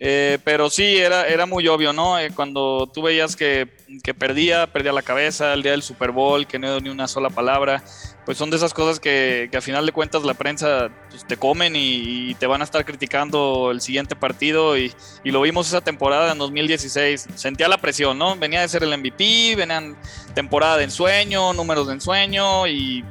Eh, 0.00 0.38
pero 0.44 0.70
sí, 0.70 0.96
era, 0.96 1.26
era 1.26 1.44
muy 1.44 1.66
obvio, 1.66 1.92
¿no? 1.92 2.18
Eh, 2.20 2.30
cuando 2.32 2.88
tú 2.92 3.02
veías 3.02 3.34
que, 3.34 3.68
que, 4.04 4.14
perdía, 4.14 4.68
perdía 4.72 4.92
la 4.92 5.02
cabeza 5.02 5.52
el 5.54 5.62
día 5.62 5.72
del 5.72 5.82
Super 5.82 6.12
Bowl, 6.12 6.46
que 6.46 6.58
no 6.58 6.68
dio 6.68 6.80
ni 6.80 6.88
una 6.88 7.08
sola 7.08 7.30
palabra, 7.30 7.82
pues 8.28 8.36
son 8.36 8.50
de 8.50 8.58
esas 8.58 8.74
cosas 8.74 9.00
que, 9.00 9.48
que 9.50 9.56
a 9.56 9.62
final 9.62 9.86
de 9.86 9.92
cuentas 9.92 10.22
la 10.22 10.34
prensa 10.34 10.90
pues, 11.08 11.26
te 11.26 11.38
comen 11.38 11.72
y, 11.74 12.34
te 12.34 12.46
van 12.46 12.60
a 12.60 12.64
estar 12.64 12.84
criticando 12.84 13.70
el 13.70 13.80
siguiente 13.80 14.16
partido. 14.16 14.76
Y, 14.76 14.92
y, 15.24 15.30
lo 15.30 15.40
vimos 15.40 15.68
esa 15.68 15.80
temporada 15.80 16.30
en 16.30 16.36
2016. 16.36 17.26
Sentía 17.36 17.68
la 17.68 17.78
presión, 17.78 18.18
¿no? 18.18 18.36
Venía 18.36 18.60
de 18.60 18.68
ser 18.68 18.82
el 18.82 18.94
MVP, 18.98 19.56
venían 19.56 19.96
temporada 20.34 20.76
de 20.76 20.84
ensueño, 20.84 21.54
números 21.54 21.86
de 21.86 21.94
ensueño 21.94 22.66
y 22.66 23.02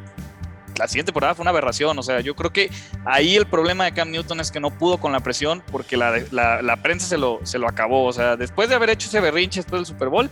la 0.78 0.88
siguiente 0.88 1.12
temporada 1.12 1.36
fue 1.36 1.44
una 1.44 1.52
aberración. 1.52 1.98
O 1.98 2.04
sea, 2.04 2.22
yo 2.22 2.36
creo 2.36 2.52
que 2.52 2.70
ahí 3.06 3.36
el 3.36 3.46
problema 3.46 3.86
de 3.86 3.94
Cam 3.94 4.12
Newton 4.12 4.40
es 4.40 4.52
que 4.52 4.60
no 4.60 4.72
pudo 4.72 4.98
con 4.98 5.12
la 5.12 5.20
presión 5.20 5.64
porque 5.72 5.98
la, 5.98 6.22
la, 6.32 6.78
prensa 6.82 7.08
se 7.08 7.18
lo, 7.18 7.40
se 7.44 7.60
lo 7.60 7.68
acabó. 7.68 8.06
O 8.06 8.14
sea, 8.14 8.36
después 8.36 8.70
de 8.70 8.76
haber 8.76 8.90
hecho 8.90 9.08
ese 9.08 9.20
berrinche 9.20 9.60
después 9.60 9.80
del 9.80 9.86
Super 9.86 10.10
Bowl, 10.10 10.30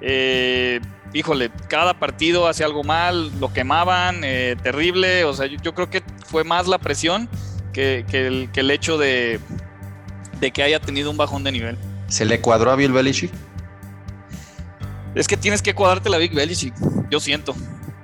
eh, 0.00 0.80
híjole, 1.12 1.50
cada 1.68 1.94
partido 1.94 2.48
hacía 2.48 2.66
algo 2.66 2.84
mal, 2.84 3.30
lo 3.38 3.52
quemaban, 3.52 4.22
eh, 4.24 4.56
terrible. 4.62 5.24
O 5.24 5.34
sea, 5.34 5.46
yo, 5.46 5.74
creo 5.74 5.90
que 5.90 6.02
fue 6.26 6.44
más 6.44 6.68
la 6.68 6.78
presión 6.78 7.28
que, 7.72 8.04
el, 8.12 8.50
que 8.52 8.60
el, 8.60 8.70
hecho 8.70 8.98
de, 8.98 9.40
de 10.40 10.50
que 10.50 10.62
haya 10.62 10.80
tenido 10.80 11.10
un 11.10 11.16
bajón 11.16 11.44
de 11.44 11.52
nivel. 11.52 11.78
¿Se 12.08 12.24
le 12.24 12.40
cuadró 12.40 12.70
a 12.70 12.76
Bill 12.76 12.92
Belichick? 12.92 13.32
Es 15.14 15.28
que 15.28 15.36
tienes 15.36 15.60
que 15.60 15.74
cuadrarte 15.74 16.08
la 16.08 16.18
Big 16.18 16.34
Belichick, 16.34 16.74
yo 17.10 17.20
siento. 17.20 17.54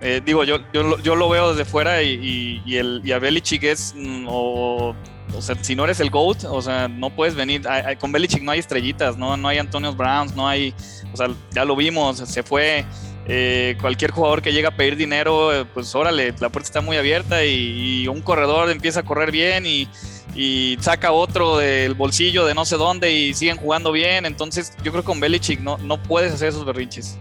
Eh, 0.01 0.21
digo, 0.25 0.45
yo, 0.45 0.59
yo, 0.73 1.17
lo 1.17 1.29
veo 1.29 1.51
desde 1.55 1.69
fuera 1.69 2.03
y, 2.03 2.63
y, 2.65 2.77
el, 2.77 3.01
y 3.05 3.11
a 3.11 3.19
Belichick 3.19 3.65
es, 3.65 3.95
mm, 3.97 4.27
o, 4.29 4.95
o, 5.35 5.43
sea, 5.43 5.57
si 5.61 5.75
no 5.75 5.85
eres 5.85 5.99
el 5.99 6.11
GOAT, 6.11 6.45
o 6.45 6.63
sea, 6.63 6.87
no 6.87 7.11
puedes 7.11 7.35
venir, 7.35 7.63
con 7.99 8.13
Belichick 8.13 8.43
no 8.43 8.53
hay 8.53 8.61
estrellitas, 8.61 9.17
no, 9.17 9.37
no 9.37 9.49
hay 9.49 9.59
Antonio 9.59 9.93
Browns, 9.93 10.37
no 10.37 10.47
hay, 10.47 10.73
o 11.13 11.17
sea, 11.17 11.29
ya 11.51 11.65
lo 11.65 11.75
vimos, 11.75 12.19
se 12.19 12.45
fue, 12.45 12.85
eh, 13.27 13.77
cualquier 13.81 14.13
jugador 14.13 14.41
que 14.41 14.53
llega 14.53 14.69
a 14.69 14.77
pedir 14.77 14.97
dinero, 14.97 15.67
pues 15.75 15.93
órale, 15.97 16.33
la 16.39 16.49
puerta 16.49 16.69
está 16.69 16.81
muy 16.81 16.97
abierta 16.97 17.45
y, 17.45 18.07
un 18.07 18.23
corredor 18.23 18.71
empieza 18.71 19.01
a 19.01 19.03
correr 19.03 19.33
bien 19.33 19.67
y, 19.67 19.89
y, 20.37 20.79
saca 20.81 21.11
otro 21.11 21.59
del 21.59 21.95
bolsillo 21.95 22.47
de 22.47 22.55
no 22.55 22.65
sé 22.65 22.77
dónde 22.77 23.13
y 23.13 23.35
siguen 23.35 23.57
jugando 23.57 23.91
bien, 23.91 24.27
entonces 24.27 24.73
yo 24.85 24.93
creo 24.93 25.03
que 25.03 25.07
con 25.07 25.19
Belichick 25.19 25.59
no, 25.59 25.77
no 25.79 26.01
puedes 26.01 26.33
hacer 26.33 26.51
esos 26.51 26.65
berrinches. 26.65 27.19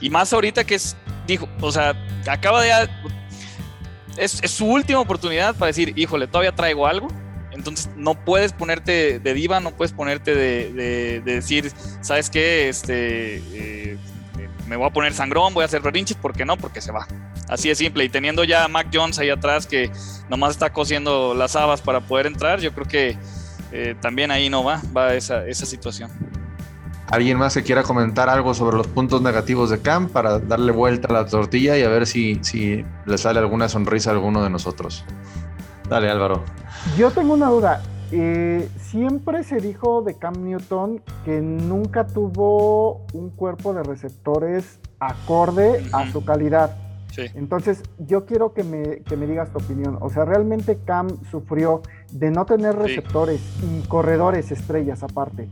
Y 0.00 0.10
más 0.10 0.32
ahorita 0.32 0.64
que 0.64 0.76
es, 0.76 0.96
dijo, 1.28 1.48
o 1.60 1.70
sea, 1.70 1.94
acaba 2.26 2.62
de... 2.62 2.88
Es, 4.16 4.32
su 4.32 4.66
última 4.66 4.98
oportunidad 4.98 5.54
para 5.54 5.68
decir, 5.68 5.92
híjole, 5.96 6.26
todavía 6.26 6.52
traigo 6.52 6.86
algo. 6.86 7.08
Entonces 7.52 7.90
no 7.96 8.14
puedes 8.14 8.52
ponerte 8.52 9.18
de 9.18 9.34
diva, 9.34 9.60
no 9.60 9.72
puedes 9.72 9.92
ponerte 9.92 10.34
de, 10.34 11.20
decir, 11.24 11.72
¿sabes 12.00 12.30
qué? 12.30 12.68
Este, 12.68 13.36
eh, 13.52 13.98
me 14.66 14.76
voy 14.76 14.86
a 14.86 14.90
poner 14.90 15.12
sangrón, 15.14 15.54
voy 15.54 15.62
a 15.62 15.66
hacer 15.66 15.80
berrinches, 15.80 16.16
¿por 16.16 16.34
qué 16.34 16.44
no? 16.44 16.56
Porque 16.56 16.80
se 16.80 16.92
va. 16.92 17.06
Así 17.48 17.68
de 17.68 17.74
simple. 17.74 18.04
Y 18.04 18.08
teniendo 18.08 18.44
ya 18.44 18.64
a 18.64 18.68
Mac 18.68 18.88
Jones 18.92 19.18
ahí 19.18 19.30
atrás 19.30 19.66
que 19.66 19.90
nomás 20.28 20.52
está 20.52 20.72
cosiendo 20.72 21.34
las 21.34 21.56
habas 21.56 21.80
para 21.80 22.00
poder 22.00 22.26
entrar, 22.26 22.60
yo 22.60 22.72
creo 22.72 22.86
que 22.86 23.16
eh, 23.72 23.94
también 24.00 24.30
ahí 24.30 24.48
no 24.48 24.62
va, 24.62 24.80
va 24.96 25.14
esa, 25.14 25.46
esa 25.46 25.66
situación. 25.66 26.10
¿Alguien 27.10 27.38
más 27.38 27.54
que 27.54 27.62
quiera 27.62 27.82
comentar 27.84 28.28
algo 28.28 28.52
sobre 28.52 28.76
los 28.76 28.86
puntos 28.86 29.22
negativos 29.22 29.70
de 29.70 29.80
Cam 29.80 30.08
para 30.08 30.38
darle 30.38 30.72
vuelta 30.72 31.08
a 31.08 31.12
la 31.12 31.26
tortilla 31.26 31.78
y 31.78 31.82
a 31.82 31.88
ver 31.88 32.06
si, 32.06 32.38
si 32.42 32.84
le 33.06 33.16
sale 33.18 33.38
alguna 33.38 33.68
sonrisa 33.68 34.10
a 34.10 34.12
alguno 34.12 34.42
de 34.42 34.50
nosotros? 34.50 35.06
Dale, 35.88 36.10
Álvaro. 36.10 36.44
Yo 36.98 37.10
tengo 37.10 37.32
una 37.32 37.48
duda. 37.48 37.82
Eh, 38.12 38.68
siempre 38.78 39.42
se 39.42 39.56
dijo 39.56 40.02
de 40.02 40.18
Cam 40.18 40.44
Newton 40.44 41.02
que 41.24 41.40
nunca 41.40 42.06
tuvo 42.06 43.06
un 43.14 43.30
cuerpo 43.30 43.72
de 43.72 43.82
receptores 43.82 44.78
acorde 45.00 45.82
a 45.92 46.10
su 46.10 46.24
calidad. 46.24 46.76
Entonces, 47.34 47.82
yo 47.98 48.26
quiero 48.26 48.52
que 48.52 48.62
me, 48.62 49.00
que 49.00 49.16
me, 49.16 49.26
digas 49.26 49.50
tu 49.50 49.58
opinión. 49.58 49.98
O 50.00 50.08
sea, 50.08 50.24
¿realmente 50.24 50.78
Cam 50.84 51.08
sufrió 51.30 51.82
de 52.12 52.30
no 52.30 52.46
tener 52.46 52.76
receptores 52.76 53.40
y 53.62 53.84
corredores 53.88 54.52
estrellas 54.52 55.02
aparte? 55.02 55.48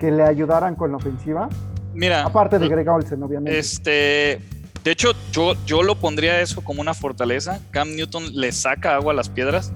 Que 0.00 0.10
le 0.10 0.24
ayudaran 0.24 0.74
con 0.74 0.90
la 0.90 0.96
ofensiva? 0.96 1.48
Mira. 1.92 2.24
Aparte 2.24 2.58
de 2.58 2.68
Greg 2.68 2.88
Olsen, 2.88 3.22
obviamente. 3.22 3.56
Este. 3.56 4.40
De 4.82 4.92
hecho, 4.92 5.12
yo, 5.30 5.52
yo 5.66 5.82
lo 5.82 5.94
pondría 5.94 6.40
eso 6.40 6.64
como 6.64 6.80
una 6.80 6.94
fortaleza. 6.94 7.60
Cam 7.70 7.94
Newton 7.94 8.34
le 8.34 8.50
saca 8.50 8.94
agua 8.94 9.12
a 9.12 9.16
las 9.16 9.28
piedras. 9.28 9.72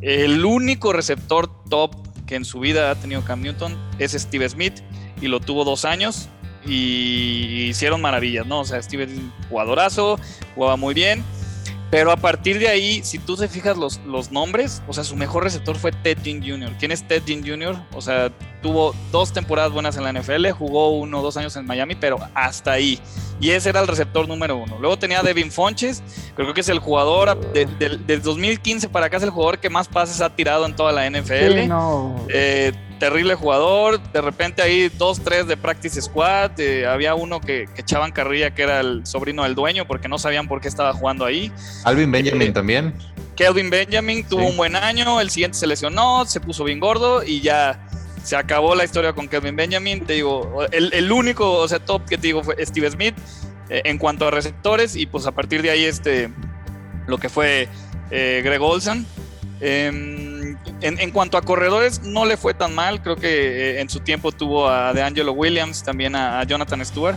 El 0.00 0.44
único 0.44 0.92
receptor 0.92 1.50
top 1.68 1.96
que 2.26 2.36
en 2.36 2.44
su 2.44 2.60
vida 2.60 2.92
ha 2.92 2.94
tenido 2.94 3.22
Cam 3.24 3.42
Newton 3.42 3.76
es 3.98 4.12
Steve 4.12 4.48
Smith 4.48 4.74
y 5.20 5.26
lo 5.26 5.40
tuvo 5.40 5.64
dos 5.64 5.84
años 5.84 6.28
y 6.64 7.66
hicieron 7.68 8.00
maravillas, 8.00 8.46
¿no? 8.46 8.60
O 8.60 8.64
sea, 8.64 8.80
Steve 8.80 9.08
jugadorazo, 9.48 10.18
jugaba 10.54 10.76
muy 10.76 10.94
bien. 10.94 11.24
Pero 11.90 12.12
a 12.12 12.16
partir 12.16 12.58
de 12.58 12.68
ahí, 12.68 13.00
si 13.02 13.18
tú 13.18 13.36
te 13.36 13.48
fijas 13.48 13.76
los, 13.76 13.98
los 14.04 14.30
nombres, 14.30 14.82
o 14.86 14.92
sea, 14.92 15.02
su 15.02 15.16
mejor 15.16 15.44
receptor 15.44 15.76
fue 15.76 15.92
Ted 15.92 16.18
Jr. 16.24 16.72
¿Quién 16.78 16.92
es 16.92 17.06
Ted 17.06 17.22
Jr.? 17.44 17.76
O 17.94 18.00
sea, 18.00 18.32
tuvo 18.66 18.96
dos 19.12 19.32
temporadas 19.32 19.70
buenas 19.70 19.96
en 19.96 20.02
la 20.02 20.12
NFL, 20.12 20.50
jugó 20.50 20.90
uno 20.90 21.20
o 21.20 21.22
dos 21.22 21.36
años 21.36 21.54
en 21.54 21.66
Miami, 21.66 21.94
pero 21.94 22.18
hasta 22.34 22.72
ahí. 22.72 22.98
Y 23.38 23.50
ese 23.50 23.68
era 23.68 23.80
el 23.80 23.86
receptor 23.86 24.26
número 24.26 24.56
uno. 24.56 24.78
Luego 24.80 24.98
tenía 24.98 25.22
Devin 25.22 25.52
Fonches, 25.52 26.02
creo 26.34 26.52
que 26.52 26.62
es 26.62 26.68
el 26.68 26.80
jugador, 26.80 27.38
de, 27.52 28.18
2015 28.18 28.88
para 28.88 29.06
acá 29.06 29.18
es 29.18 29.22
el 29.22 29.30
jugador 29.30 29.60
que 29.60 29.70
más 29.70 29.86
pases 29.86 30.20
ha 30.20 30.34
tirado 30.34 30.66
en 30.66 30.74
toda 30.74 30.90
la 30.90 31.08
NFL. 31.08 31.70
Eh, 32.28 32.72
terrible 32.98 33.36
jugador. 33.36 34.00
De 34.10 34.20
repente 34.20 34.62
ahí 34.62 34.88
dos, 34.88 35.20
tres 35.22 35.46
de 35.46 35.56
practice 35.56 36.02
squad. 36.02 36.58
Eh, 36.58 36.88
había 36.88 37.14
uno 37.14 37.40
que, 37.40 37.68
echaban 37.76 38.10
carrilla 38.10 38.52
que 38.52 38.62
era 38.62 38.80
el 38.80 39.06
sobrino 39.06 39.44
del 39.44 39.54
dueño 39.54 39.86
porque 39.86 40.08
no 40.08 40.18
sabían 40.18 40.48
por 40.48 40.60
qué 40.60 40.66
estaba 40.66 40.92
jugando 40.92 41.24
ahí. 41.24 41.52
Alvin 41.84 42.10
Benjamin 42.10 42.48
eh, 42.48 42.52
también. 42.52 42.94
Kelvin 43.36 43.70
Benjamin 43.70 44.26
tuvo 44.26 44.48
un 44.48 44.56
buen 44.56 44.74
año, 44.74 45.20
el 45.20 45.30
siguiente 45.30 45.58
se 45.58 45.66
lesionó, 45.66 46.24
se 46.24 46.40
puso 46.40 46.64
bien 46.64 46.80
gordo 46.80 47.22
y 47.22 47.42
ya 47.42 47.86
se 48.26 48.36
acabó 48.36 48.74
la 48.74 48.84
historia 48.84 49.12
con 49.12 49.28
Kelvin 49.28 49.54
Benjamin. 49.54 50.04
Te 50.04 50.14
digo, 50.14 50.66
el, 50.72 51.12
único, 51.12 51.52
o 51.52 51.68
sea, 51.68 51.78
top 51.78 52.04
que 52.06 52.18
te 52.18 52.26
digo 52.26 52.42
fue 52.42 52.56
Steve 52.64 52.90
Smith 52.90 53.14
eh, 53.70 53.82
en 53.84 53.98
cuanto 53.98 54.26
a 54.26 54.30
receptores 54.30 54.96
y 54.96 55.06
pues 55.06 55.26
a 55.26 55.32
partir 55.32 55.62
de 55.62 55.70
ahí 55.70 55.84
este, 55.84 56.30
lo 57.06 57.18
que 57.18 57.28
fue 57.28 57.68
Greg 58.10 58.60
Olson. 58.60 59.06
Em, 59.60 60.56
en, 60.82 61.10
cuanto 61.12 61.38
a 61.38 61.42
corredores, 61.42 62.02
no 62.02 62.26
le 62.26 62.36
fue 62.36 62.54
tan 62.54 62.74
mal. 62.74 63.02
Creo 63.02 63.16
que 63.16 63.76
eh, 63.76 63.80
en 63.80 63.88
su 63.88 64.00
tiempo 64.00 64.32
tuvo 64.32 64.68
a 64.68 64.92
DeAngelo 64.92 65.32
Williams, 65.32 65.82
también 65.82 66.14
a, 66.14 66.42
Jonathan 66.44 66.84
Stewart. 66.84 67.16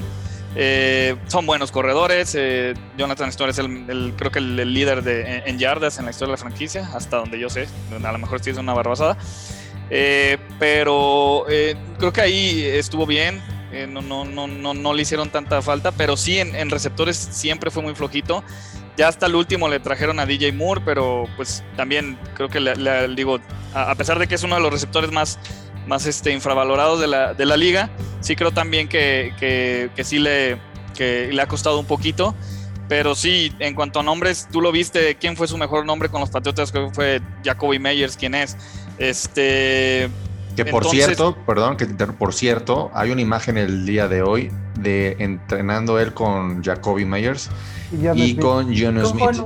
Eh, 0.55 1.15
son 1.27 1.45
buenos 1.45 1.71
corredores. 1.71 2.35
Eh, 2.35 2.73
Jonathan 2.97 3.31
Stewart 3.31 3.51
es 3.51 3.59
el, 3.59 4.13
creo 4.17 4.31
que 4.31 4.39
el, 4.39 4.73
líder 4.73 5.03
de, 5.03 5.43
en, 5.45 5.59
yardas 5.59 5.99
en 5.99 6.05
la 6.05 6.11
historia 6.11 6.33
de 6.33 6.37
la 6.37 6.41
franquicia, 6.41 6.89
hasta 6.93 7.17
donde 7.17 7.39
yo 7.39 7.49
sé. 7.49 7.67
A 8.03 8.11
lo 8.11 8.17
mejor 8.17 8.37
estoy 8.37 8.53
una 8.53 8.73
barbasada. 8.73 9.17
Pero 9.89 11.45
creo 11.97 12.13
que 12.13 12.21
ahí 12.21 12.63
estuvo 12.63 13.05
bien. 13.05 13.41
no, 13.89 14.01
no, 14.01 14.25
no, 14.25 14.47
no, 14.47 14.73
no 14.73 14.93
le 14.93 15.01
hicieron 15.01 15.29
tanta 15.29 15.61
falta, 15.61 15.91
pero 15.91 16.17
sí 16.17 16.39
en, 16.39 16.55
en 16.55 16.69
receptores 16.69 17.17
siempre 17.17 17.71
fue 17.71 17.83
muy 17.83 17.95
flojito. 17.95 18.43
Ya 18.99 19.07
hasta 19.07 19.27
el 19.27 19.35
último 19.35 19.69
le 19.69 19.79
trajeron 19.79 20.19
a 20.19 20.25
DJ 20.25 20.51
Moore, 20.51 20.81
pero 20.83 21.23
pues 21.37 21.63
también 21.77 22.19
creo 22.33 22.49
que 22.49 22.59
le, 22.59 23.07
digo, 23.15 23.39
a, 23.73 23.95
pesar 23.95 24.19
de 24.19 24.27
que 24.27 24.35
es 24.35 24.43
uno 24.43 24.55
de 24.55 24.61
los 24.61 24.73
receptores 24.73 25.09
más, 25.09 25.39
más 25.87 26.05
este, 26.05 26.33
infravalorados 26.33 26.99
de 26.99 27.07
la, 27.07 27.33
de 27.33 27.45
la 27.45 27.55
liga, 27.55 27.89
sí 28.19 28.35
creo 28.35 28.51
también 28.51 28.89
que, 28.89 29.33
que, 29.39 30.03
sí 30.03 30.19
le, 30.19 30.57
que 30.97 31.29
le 31.31 31.41
ha 31.41 31.47
costado 31.47 31.79
un 31.79 31.85
poquito. 31.85 32.35
Pero 32.89 33.15
sí, 33.15 33.53
en 33.59 33.73
cuanto 33.73 34.01
a 34.01 34.03
nombres, 34.03 34.49
tú 34.51 34.59
lo 34.59 34.69
viste, 34.69 35.15
¿quién 35.15 35.37
fue 35.37 35.47
su 35.47 35.57
mejor 35.57 35.85
nombre 35.85 36.09
con 36.09 36.19
los 36.19 36.29
Patriotas? 36.29 36.69
Creo 36.69 36.89
que 36.89 36.93
fue 36.93 37.21
Jacoby 37.45 37.79
Meyers, 37.79 38.17
¿quién 38.17 38.35
es? 38.35 38.57
Este, 38.99 40.09
que 40.55 40.65
por 40.65 40.85
cierto, 40.89 41.37
perdón, 41.45 41.77
que 41.77 41.85
por 41.85 42.33
cierto, 42.33 42.91
hay 42.93 43.11
una 43.11 43.21
imagen 43.21 43.57
el 43.57 43.85
día 43.85 44.07
de 44.07 44.21
hoy 44.21 44.51
de 44.79 45.15
entrenando 45.19 45.99
él 45.99 46.13
con 46.13 46.63
Jacoby 46.63 47.05
Meyers 47.05 47.49
y, 47.91 48.35
con 48.35 48.75
John 48.77 49.05
Smith. 49.05 49.41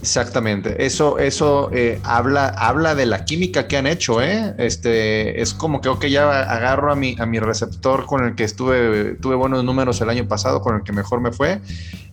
Exactamente. 0.00 0.84
Eso, 0.84 1.18
eso 1.18 1.70
eh, 1.72 2.00
habla, 2.02 2.48
habla 2.48 2.94
de 2.94 3.06
la 3.06 3.24
química 3.24 3.66
que 3.66 3.76
han 3.76 3.86
hecho, 3.86 4.22
¿eh? 4.22 4.54
Este, 4.58 5.40
es 5.40 5.54
como 5.54 5.80
que, 5.80 5.88
ok, 5.88 6.06
ya 6.06 6.42
agarro 6.42 6.92
a 6.92 6.96
mi, 6.96 7.16
a 7.18 7.26
mi 7.26 7.38
receptor 7.38 8.06
con 8.06 8.24
el 8.24 8.34
que 8.34 8.44
estuve, 8.44 9.14
tuve 9.20 9.36
buenos 9.36 9.64
números 9.64 10.00
el 10.00 10.10
año 10.10 10.28
pasado, 10.28 10.60
con 10.60 10.76
el 10.76 10.82
que 10.82 10.92
mejor 10.92 11.20
me 11.20 11.32
fue, 11.32 11.60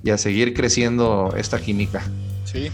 y 0.04 0.12
a 0.12 0.18
seguir 0.18 0.54
creciendo 0.54 1.34
esta 1.36 1.60
química. 1.60 2.02
Sí. 2.46 2.72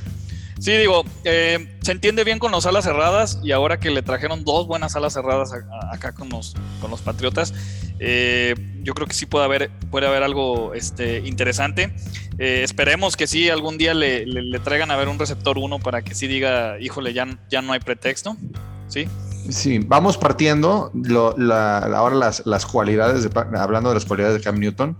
Sí, 0.59 0.71
digo, 0.71 1.03
eh, 1.25 1.77
se 1.81 1.91
entiende 1.91 2.23
bien 2.23 2.39
con 2.39 2.51
las 2.51 2.65
alas 2.65 2.85
cerradas 2.85 3.39
y 3.43 3.51
ahora 3.51 3.77
que 3.77 3.91
le 3.91 4.01
trajeron 4.01 4.45
dos 4.45 4.67
buenas 4.67 4.95
alas 4.95 5.13
cerradas 5.13 5.51
acá 5.91 6.13
con 6.13 6.29
los, 6.29 6.55
con 6.79 6.89
los 6.89 7.01
Patriotas, 7.01 7.53
eh, 7.99 8.55
yo 8.81 8.93
creo 8.93 9.05
que 9.05 9.13
sí 9.13 9.25
puede 9.25 9.45
haber, 9.45 9.69
puede 9.91 10.07
haber 10.07 10.23
algo 10.23 10.73
este, 10.73 11.19
interesante. 11.19 11.93
Eh, 12.37 12.61
esperemos 12.63 13.17
que 13.17 13.27
sí, 13.27 13.49
algún 13.49 13.77
día 13.77 13.93
le, 13.93 14.25
traigan 14.63 14.91
a 14.91 14.95
ver 14.95 15.09
un 15.09 15.19
receptor 15.19 15.57
uno 15.57 15.79
para 15.79 16.03
que 16.03 16.15
sí 16.15 16.25
diga, 16.25 16.79
híjole, 16.79 17.13
ya, 17.13 17.27
ya 17.49 17.61
no 17.61 17.73
hay 17.73 17.79
pretexto. 17.81 18.37
¿Sí? 18.87 19.07
Sí, 19.49 19.79
vamos 19.79 20.17
partiendo 20.17 20.91
ahora 21.11 22.15
las, 22.15 22.45
las 22.45 22.65
cualidades, 22.65 23.27
hablando 23.57 23.89
de 23.89 23.95
las 23.95 24.05
cualidades 24.05 24.37
de 24.37 24.41
Cam 24.41 24.57
Newton, 24.57 24.97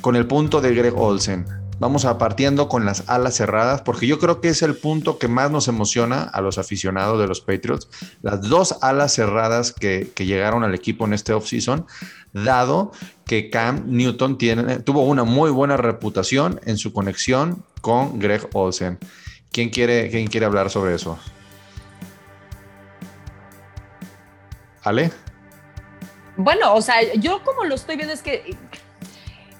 con 0.00 0.14
el 0.14 0.26
punto 0.26 0.60
de 0.60 0.74
Greg 0.74 0.96
Olsen 0.96 1.65
Vamos 1.78 2.06
a 2.06 2.16
partiendo 2.16 2.68
con 2.68 2.86
las 2.86 3.04
alas 3.06 3.34
cerradas, 3.34 3.82
porque 3.82 4.06
yo 4.06 4.18
creo 4.18 4.40
que 4.40 4.48
es 4.48 4.62
el 4.62 4.76
punto 4.76 5.18
que 5.18 5.28
más 5.28 5.50
nos 5.50 5.68
emociona 5.68 6.22
a 6.22 6.40
los 6.40 6.56
aficionados 6.56 7.20
de 7.20 7.28
los 7.28 7.42
Patriots. 7.42 7.88
Las 8.22 8.40
dos 8.40 8.78
alas 8.80 9.14
cerradas 9.14 9.72
que, 9.72 10.10
llegaron 10.16 10.64
al 10.64 10.74
equipo 10.74 11.04
en 11.04 11.12
este 11.12 11.34
offseason, 11.34 11.86
dado 12.32 12.92
que 13.26 13.50
Cam 13.50 13.84
Newton 13.86 14.38
tuvo 14.84 15.02
una 15.02 15.24
muy 15.24 15.50
buena 15.50 15.76
reputación 15.76 16.60
en 16.64 16.78
su 16.78 16.94
conexión 16.94 17.62
con 17.82 18.18
Greg 18.18 18.48
Olsen. 18.54 18.98
¿Quién 19.52 19.68
quiere, 19.68 20.08
quién 20.10 20.28
quiere 20.28 20.46
hablar 20.46 20.70
sobre 20.70 20.94
eso? 20.94 21.18
¿Ale? 24.82 25.12
Bueno, 26.38 26.74
o 26.74 26.80
sea, 26.80 26.96
yo 27.14 27.42
como 27.42 27.64
lo 27.64 27.74
estoy 27.74 27.96
viendo 27.96 28.14
es 28.14 28.22
que 28.22 28.56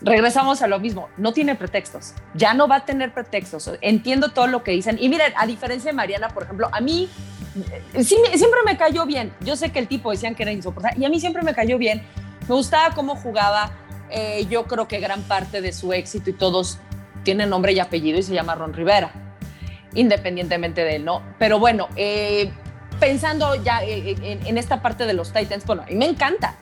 regresamos 0.00 0.62
a 0.62 0.66
lo 0.66 0.78
mismo, 0.78 1.09
no 1.16 1.32
tiene 1.32 1.54
pretextos, 1.54 2.14
ya 2.35 2.54
no 2.54 2.68
va 2.68 2.76
a 2.76 2.85
tener 2.85 3.12
pretextos, 3.12 3.70
entiendo 3.80 4.30
todo 4.30 4.46
lo 4.46 4.62
que 4.62 4.72
dicen. 4.72 4.98
Y 5.00 5.09
miren, 5.09 5.32
a 5.37 5.46
diferencia 5.46 5.90
de 5.90 5.96
Mariana, 5.96 6.28
por 6.28 6.44
ejemplo, 6.44 6.68
a 6.72 6.80
mí 6.80 7.09
eh, 7.94 8.04
siempre 8.04 8.61
me 8.64 8.76
cayó 8.76 9.06
bien, 9.06 9.32
yo 9.40 9.56
sé 9.56 9.70
que 9.70 9.78
el 9.78 9.88
tipo 9.88 10.11
decían 10.11 10.35
que 10.35 10.42
era 10.42 10.52
insoportable, 10.52 11.00
y 11.00 11.04
a 11.04 11.09
mí 11.09 11.20
siempre 11.20 11.42
me 11.42 11.54
cayó 11.54 11.78
bien, 11.78 12.02
me 12.48 12.54
gustaba 12.54 12.94
cómo 12.94 13.16
jugaba, 13.16 13.72
eh, 14.11 14.46
yo 14.50 14.66
creo 14.66 14.87
que 14.87 15.00
gran 15.00 15.22
parte 15.22 15.61
de 15.61 15.72
su 15.72 15.92
éxito 15.92 16.30
y 16.30 16.35
todos 16.35 16.78
tienen 17.24 17.50
nombre 17.50 17.72
y 17.72 17.80
apellido 17.80 18.18
y 18.18 18.22
se 18.22 18.35
llama 18.35 18.54
Ron 18.54 18.72
Rivera, 18.72 19.12
independientemente 19.94 20.85
de 20.85 20.96
él, 20.96 21.04
¿no? 21.04 21.22
Pero 21.38 21.59
bueno, 21.59 21.88
eh, 21.96 22.52
pensando 23.00 23.54
ya 23.56 23.82
en, 23.82 24.46
en 24.46 24.59
esta 24.59 24.82
parte 24.82 25.06
de 25.06 25.14
los 25.14 25.32
Titans, 25.32 25.64
bueno, 25.64 25.82
a 25.82 25.87
mí 25.87 25.96
me 25.96 26.06
encanta, 26.06 26.54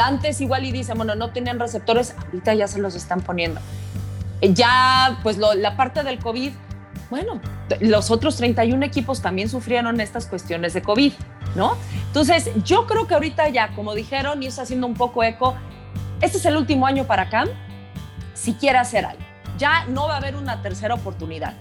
antes 0.00 0.40
igual 0.40 0.64
y 0.64 0.72
dicen, 0.72 0.96
bueno, 0.96 1.14
no 1.14 1.30
tenían 1.30 1.58
receptores, 1.58 2.14
ahorita 2.26 2.54
ya 2.54 2.68
se 2.68 2.78
los 2.78 2.94
están 2.94 3.20
poniendo. 3.20 3.60
Ya, 4.40 5.18
pues 5.22 5.38
la 5.38 5.76
parte 5.76 6.02
del 6.02 6.18
COVID, 6.18 6.52
bueno, 7.10 7.40
los 7.80 8.10
otros 8.10 8.36
31 8.36 8.84
equipos 8.86 9.20
también 9.20 9.48
sufrieron 9.48 10.00
estas 10.00 10.26
cuestiones 10.26 10.74
de 10.74 10.82
COVID, 10.82 11.12
¿no? 11.56 11.76
Entonces, 12.06 12.50
yo 12.64 12.86
creo 12.86 13.06
que 13.06 13.14
ahorita 13.14 13.48
ya, 13.48 13.74
como 13.74 13.94
dijeron, 13.94 14.42
y 14.42 14.46
está 14.46 14.62
haciendo 14.62 14.86
un 14.86 14.94
poco 14.94 15.22
eco, 15.24 15.56
este 16.20 16.38
es 16.38 16.44
el 16.46 16.56
último 16.56 16.86
año 16.86 17.04
para 17.04 17.28
Cam, 17.28 17.48
si 18.34 18.54
quiere 18.54 18.78
hacer 18.78 19.04
algo. 19.04 19.22
Ya 19.58 19.84
no 19.86 20.06
va 20.06 20.14
a 20.14 20.16
haber 20.18 20.36
una 20.36 20.62
tercera 20.62 20.94
oportunidad. 20.94 21.54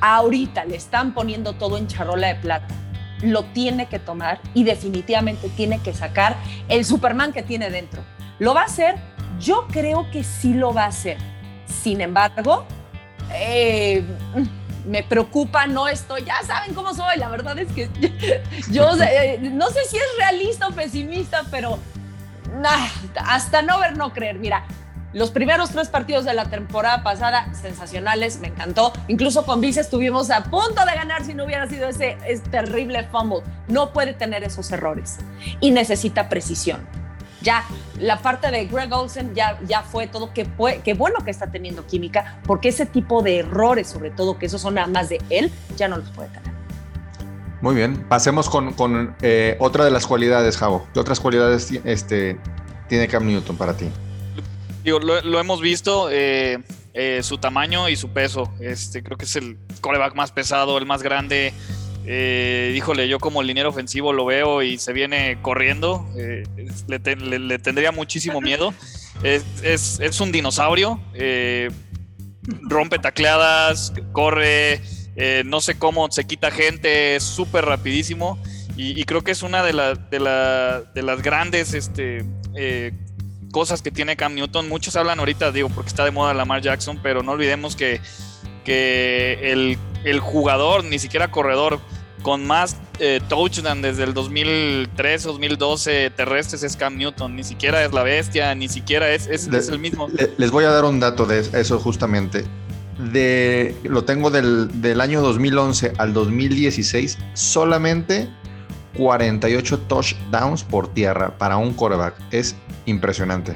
Ahorita 0.00 0.64
le 0.64 0.76
están 0.76 1.14
poniendo 1.14 1.54
todo 1.54 1.78
en 1.78 1.86
charola 1.86 2.28
de 2.28 2.34
plata 2.36 2.74
lo 3.24 3.44
tiene 3.44 3.86
que 3.86 3.98
tomar 3.98 4.40
y 4.52 4.64
definitivamente 4.64 5.48
tiene 5.48 5.80
que 5.80 5.94
sacar 5.94 6.36
el 6.68 6.84
Superman 6.84 7.32
que 7.32 7.42
tiene 7.42 7.70
dentro. 7.70 8.02
¿Lo 8.38 8.54
va 8.54 8.62
a 8.62 8.64
hacer? 8.64 8.96
Yo 9.40 9.66
creo 9.70 10.10
que 10.10 10.22
sí 10.24 10.54
lo 10.54 10.72
va 10.72 10.84
a 10.84 10.88
hacer. 10.88 11.18
Sin 11.66 12.00
embargo, 12.00 12.66
eh, 13.32 14.04
me 14.86 15.02
preocupa, 15.02 15.66
no 15.66 15.88
estoy, 15.88 16.24
ya 16.24 16.42
saben 16.42 16.74
cómo 16.74 16.94
soy, 16.94 17.16
la 17.16 17.28
verdad 17.28 17.58
es 17.58 17.72
que 17.72 17.88
yo 18.70 18.90
eh, 19.02 19.38
no 19.40 19.68
sé 19.70 19.84
si 19.84 19.96
es 19.96 20.04
realista 20.18 20.68
o 20.68 20.72
pesimista, 20.72 21.44
pero 21.50 21.78
hasta 23.16 23.62
no 23.62 23.78
ver, 23.80 23.96
no 23.96 24.12
creer. 24.12 24.38
Mira, 24.38 24.64
los 25.14 25.30
primeros 25.30 25.70
tres 25.70 25.88
partidos 25.88 26.24
de 26.24 26.34
la 26.34 26.46
temporada 26.46 27.04
pasada, 27.04 27.48
sensacionales, 27.54 28.40
me 28.40 28.48
encantó. 28.48 28.92
Incluso 29.06 29.46
con 29.46 29.60
Vice 29.60 29.80
estuvimos 29.80 30.30
a 30.30 30.42
punto 30.42 30.84
de 30.84 30.94
ganar 30.94 31.24
si 31.24 31.34
no 31.34 31.44
hubiera 31.44 31.68
sido 31.68 31.88
ese, 31.88 32.18
terrible 32.50 33.04
fumble. 33.04 33.42
No 33.68 33.92
puede 33.92 34.12
tener 34.12 34.42
esos 34.42 34.70
errores 34.72 35.18
y 35.60 35.70
necesita 35.70 36.28
precisión. 36.28 36.80
Ya 37.42 37.64
la 38.00 38.18
parte 38.18 38.50
de 38.50 38.66
Greg 38.66 38.92
Olsen 38.92 39.34
ya, 39.34 39.58
ya 39.66 39.82
fue 39.82 40.08
todo. 40.08 40.32
Qué, 40.32 40.48
qué 40.82 40.94
bueno 40.94 41.20
que 41.24 41.30
está 41.30 41.46
teniendo 41.46 41.86
química, 41.86 42.40
porque 42.44 42.68
ese 42.68 42.84
tipo 42.84 43.22
de 43.22 43.38
errores, 43.38 43.86
sobre 43.86 44.10
todo 44.10 44.36
que 44.38 44.46
esos 44.46 44.62
son 44.62 44.74
nada 44.74 44.88
más 44.88 45.10
de 45.10 45.20
él, 45.30 45.52
ya 45.76 45.86
no 45.86 45.96
los 45.96 46.10
puede 46.10 46.30
tener. 46.30 46.52
Muy 47.60 47.76
bien, 47.76 48.04
pasemos 48.08 48.50
con, 48.50 49.14
eh, 49.22 49.56
otra 49.60 49.84
de 49.84 49.90
las 49.90 50.06
cualidades, 50.06 50.56
Javo. 50.56 50.86
¿Qué 50.92 51.00
otras 51.00 51.20
cualidades 51.20 51.70
este, 51.84 52.36
tiene 52.88 53.06
Cam 53.06 53.26
Newton 53.26 53.56
para 53.56 53.76
ti? 53.76 53.90
Digo, 54.84 54.98
lo, 55.00 55.40
hemos 55.40 55.60
visto, 55.62 56.08
eh, 56.10 56.58
eh, 56.92 57.20
su 57.22 57.38
tamaño 57.38 57.88
y 57.88 57.96
su 57.96 58.10
peso. 58.10 58.52
Este, 58.60 59.02
creo 59.02 59.16
que 59.16 59.24
es 59.24 59.34
el 59.36 59.56
coreback 59.80 60.14
más 60.14 60.30
pesado, 60.30 60.76
el 60.78 60.84
más 60.86 61.02
grande. 61.02 61.52
Eh, 62.06 62.74
híjole, 62.76 63.08
yo 63.08 63.18
como 63.18 63.42
liniero 63.42 63.70
ofensivo 63.70 64.12
lo 64.12 64.26
veo 64.26 64.62
y 64.62 64.76
se 64.78 64.92
viene 64.92 65.38
corriendo. 65.40 66.06
eh, 66.18 66.42
le, 66.86 66.98
te- 66.98 67.16
le- 67.16 67.38
le 67.38 67.58
tendría 67.58 67.92
muchísimo 67.92 68.40
miedo. 68.42 68.74
Es, 69.22 69.42
es- 69.62 70.00
es 70.00 70.20
un 70.20 70.30
dinosaurio. 70.32 71.00
eh, 71.14 71.70
rompe 72.68 72.98
tacleadas, 72.98 73.94
corre. 74.12 74.82
no 75.46 75.62
sé 75.62 75.78
cómo 75.78 76.10
se 76.10 76.24
quita 76.26 76.50
gente. 76.50 77.16
Es 77.16 77.22
súper 77.22 77.64
rapidísimo. 77.64 78.38
Y, 78.76 79.00
y 79.00 79.04
creo 79.04 79.22
que 79.22 79.30
es 79.30 79.42
una 79.42 79.62
de, 79.64 79.72
la- 79.72 79.94
de, 79.94 80.20
la- 80.20 80.82
de 80.94 81.02
las 81.02 81.22
grandes 81.22 81.72
este, 81.72 82.22
cosas 83.54 83.82
que 83.82 83.92
tiene 83.92 84.16
Cam 84.16 84.34
Newton. 84.34 84.68
Muchos 84.68 84.96
hablan 84.96 85.20
ahorita, 85.20 85.52
digo, 85.52 85.68
porque 85.68 85.86
está 85.88 86.04
de 86.04 86.10
moda 86.10 86.34
Lamar 86.34 86.60
Jackson, 86.60 86.98
pero 87.00 87.22
no 87.22 87.30
olvidemos 87.32 87.76
que, 87.76 88.00
que 88.64 89.38
el, 89.52 89.78
el 90.02 90.18
jugador, 90.18 90.82
ni 90.82 90.98
siquiera 90.98 91.30
corredor, 91.30 91.78
con 92.22 92.44
más 92.44 92.78
eh, 92.98 93.20
touchdown 93.28 93.80
desde 93.80 94.02
el 94.02 94.12
2003, 94.12 95.22
2012 95.22 96.10
terrestres 96.10 96.64
es 96.64 96.76
Cam 96.76 96.96
Newton. 96.96 97.36
Ni 97.36 97.44
siquiera 97.44 97.84
es 97.84 97.92
la 97.92 98.02
bestia, 98.02 98.52
ni 98.56 98.68
siquiera 98.68 99.08
es, 99.10 99.28
es, 99.28 99.46
el 99.68 99.78
mismo. 99.78 100.08
Le- 100.08 100.32
Les 100.36 100.50
voy 100.50 100.64
a 100.64 100.70
dar 100.70 100.84
un 100.84 100.98
dato 100.98 101.24
de 101.24 101.38
eso 101.52 101.78
justamente. 101.78 102.44
De, 103.12 103.76
lo 103.84 104.02
tengo 104.04 104.30
del, 104.30 104.80
del 104.82 105.00
año 105.00 105.20
2011 105.20 105.92
al 105.98 106.12
2016, 106.12 107.18
solamente 107.34 108.28
48 108.96 109.78
touchdowns 109.88 110.62
por 110.64 110.92
tierra 110.92 111.36
para 111.38 111.56
un 111.56 111.72
quarterback. 111.74 112.14
Es 112.30 112.56
impresionante. 112.86 113.54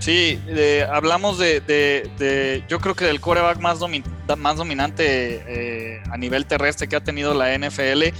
Sí, 0.00 0.38
eh, 0.48 0.86
hablamos 0.92 1.38
de, 1.38 1.60
de- 1.60 2.10
de- 2.18 2.62
yo 2.68 2.78
creo 2.78 2.94
que 2.94 3.06
del 3.06 3.20
coreback 3.20 3.58
más, 3.60 3.78
más 4.36 4.56
dominante 4.58 5.04
eh, 5.06 6.02
a 6.10 6.16
nivel 6.18 6.44
terrestre 6.44 6.88
que 6.88 6.96
ha 6.96 7.00
tenido 7.02 7.32
la 7.32 7.54
NFL. 7.56 8.02
Eh, 8.02 8.12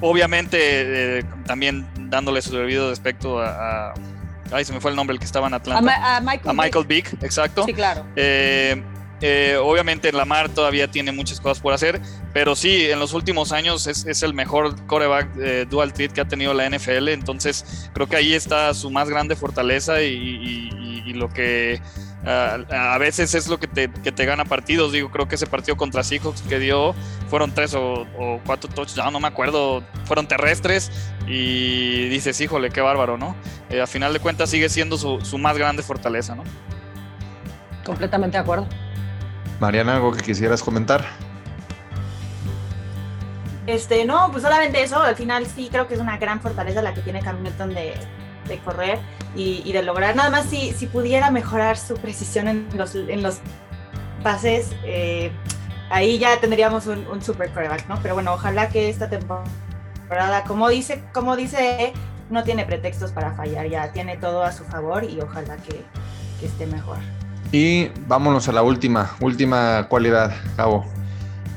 obviamente, 0.00 1.18
eh, 1.18 1.24
también 1.46 1.86
dándole 2.08 2.40
su 2.40 2.56
debido 2.56 2.88
respecto 2.88 3.38
a, 3.38 3.90
a- 3.90 3.94
Ay, 4.52 4.64
se 4.64 4.72
me 4.72 4.80
fue 4.80 4.90
el 4.90 4.96
nombre, 4.96 5.12
el 5.14 5.20
que 5.20 5.26
estaba 5.26 5.46
en 5.46 5.52
A, 5.54 5.58
Atlanta. 5.58 5.82
Ma- 5.82 6.16
a 6.16 6.20
Michael. 6.20 6.48
A 6.48 6.52
Michael 6.54 6.86
Vick, 6.86 7.22
exacto. 7.22 7.64
Sí, 7.66 7.72
claro. 7.74 8.04
Eh, 9.20 9.56
obviamente 9.60 10.12
Lamar 10.12 10.48
todavía 10.48 10.90
tiene 10.90 11.12
muchas 11.12 11.40
cosas 11.40 11.60
por 11.60 11.72
hacer, 11.72 12.00
pero 12.32 12.56
sí, 12.56 12.90
en 12.90 12.98
los 12.98 13.12
últimos 13.12 13.52
años 13.52 13.86
es, 13.86 14.22
el 14.22 14.34
mejor 14.34 14.86
coreback 14.86 15.28
eh, 15.38 15.66
dual 15.68 15.92
threat 15.92 16.12
que 16.12 16.20
ha 16.20 16.28
tenido 16.28 16.54
la 16.54 16.68
NFL, 16.68 17.08
entonces 17.08 17.90
creo 17.92 18.08
que 18.08 18.16
ahí 18.16 18.32
está 18.32 18.72
su 18.74 18.90
más 18.90 19.08
grande 19.10 19.36
fortaleza 19.36 20.02
y, 20.02 20.70
lo 21.10 21.28
que 21.28 21.82
a 22.24 22.96
veces 22.98 23.34
es 23.34 23.48
lo 23.48 23.58
que 23.58 23.66
te, 23.66 23.90
que 23.90 24.12
te 24.12 24.24
gana 24.24 24.44
partidos. 24.44 24.92
Digo, 24.92 25.10
creo 25.10 25.26
que 25.26 25.34
ese 25.34 25.46
partido 25.46 25.76
contra 25.76 26.04
Seahawks 26.04 26.42
que 26.42 26.60
dio 26.60 26.94
fueron 27.28 27.52
tres 27.52 27.74
o, 27.74 28.06
o 28.16 28.40
cuatro 28.46 28.70
touchdowns, 28.70 29.12
no 29.12 29.18
me 29.18 29.26
acuerdo, 29.26 29.82
fueron 30.04 30.28
terrestres 30.28 30.92
y 31.26 32.08
dices, 32.08 32.40
híjole, 32.40 32.70
qué 32.70 32.80
bárbaro, 32.80 33.16
¿no? 33.16 33.36
Eh, 33.70 33.80
a 33.80 33.86
final 33.86 34.12
de 34.12 34.18
cuentas 34.20 34.50
sigue 34.50 34.68
siendo 34.68 34.98
su, 34.98 35.20
su 35.20 35.38
más 35.38 35.56
grande 35.56 35.82
fortaleza, 35.82 36.34
¿no? 36.34 36.42
Completamente 37.84 38.36
de 38.36 38.42
acuerdo. 38.42 38.66
Mariana, 39.60 39.96
¿algo 39.96 40.12
que 40.12 40.22
quisieras 40.22 40.62
comentar? 40.62 41.04
Este, 43.66 44.04
no, 44.04 44.30
pues 44.32 44.42
solamente 44.42 44.82
eso, 44.82 45.00
al 45.00 45.14
final 45.14 45.46
sí 45.46 45.68
creo 45.70 45.86
que 45.86 45.94
es 45.94 46.00
una 46.00 46.16
gran 46.16 46.40
fortaleza 46.40 46.82
la 46.82 46.94
que 46.94 47.02
tiene 47.02 47.20
Cam 47.20 47.44
de, 47.44 47.94
de 48.48 48.58
correr 48.64 48.98
y, 49.36 49.70
de 49.70 49.82
lograr. 49.82 50.16
Nada 50.16 50.30
más 50.30 50.46
si, 50.46 50.72
si 50.72 50.86
pudiera 50.86 51.30
mejorar 51.30 51.76
su 51.76 51.94
precisión 51.94 52.48
en 52.48 52.68
los, 52.74 52.94
en 52.94 53.22
los 53.22 53.38
pases, 54.22 54.70
eh, 54.84 55.30
ahí 55.90 56.18
ya 56.18 56.40
tendríamos 56.40 56.86
un, 56.86 57.22
super 57.22 57.50
quarterback, 57.52 57.86
¿no? 57.86 57.98
Pero 58.02 58.14
bueno, 58.14 58.32
ojalá 58.32 58.70
que 58.70 58.88
esta 58.88 59.08
temporada, 59.08 60.42
como 60.44 60.68
dice, 60.68 61.04
como 61.12 61.36
dice, 61.36 61.92
no 62.30 62.44
tiene 62.44 62.64
pretextos 62.64 63.12
para 63.12 63.34
fallar, 63.34 63.68
ya 63.68 63.92
tiene 63.92 64.16
todo 64.16 64.42
a 64.42 64.52
su 64.52 64.64
favor 64.64 65.04
y 65.04 65.20
ojalá 65.20 65.58
que 65.58 65.84
esté 66.44 66.66
mejor. 66.66 66.98
Y 67.52 67.88
vámonos 68.06 68.48
a 68.48 68.52
la 68.52 68.62
última, 68.62 69.16
última 69.20 69.86
cualidad, 69.88 70.34
Cabo. 70.56 70.84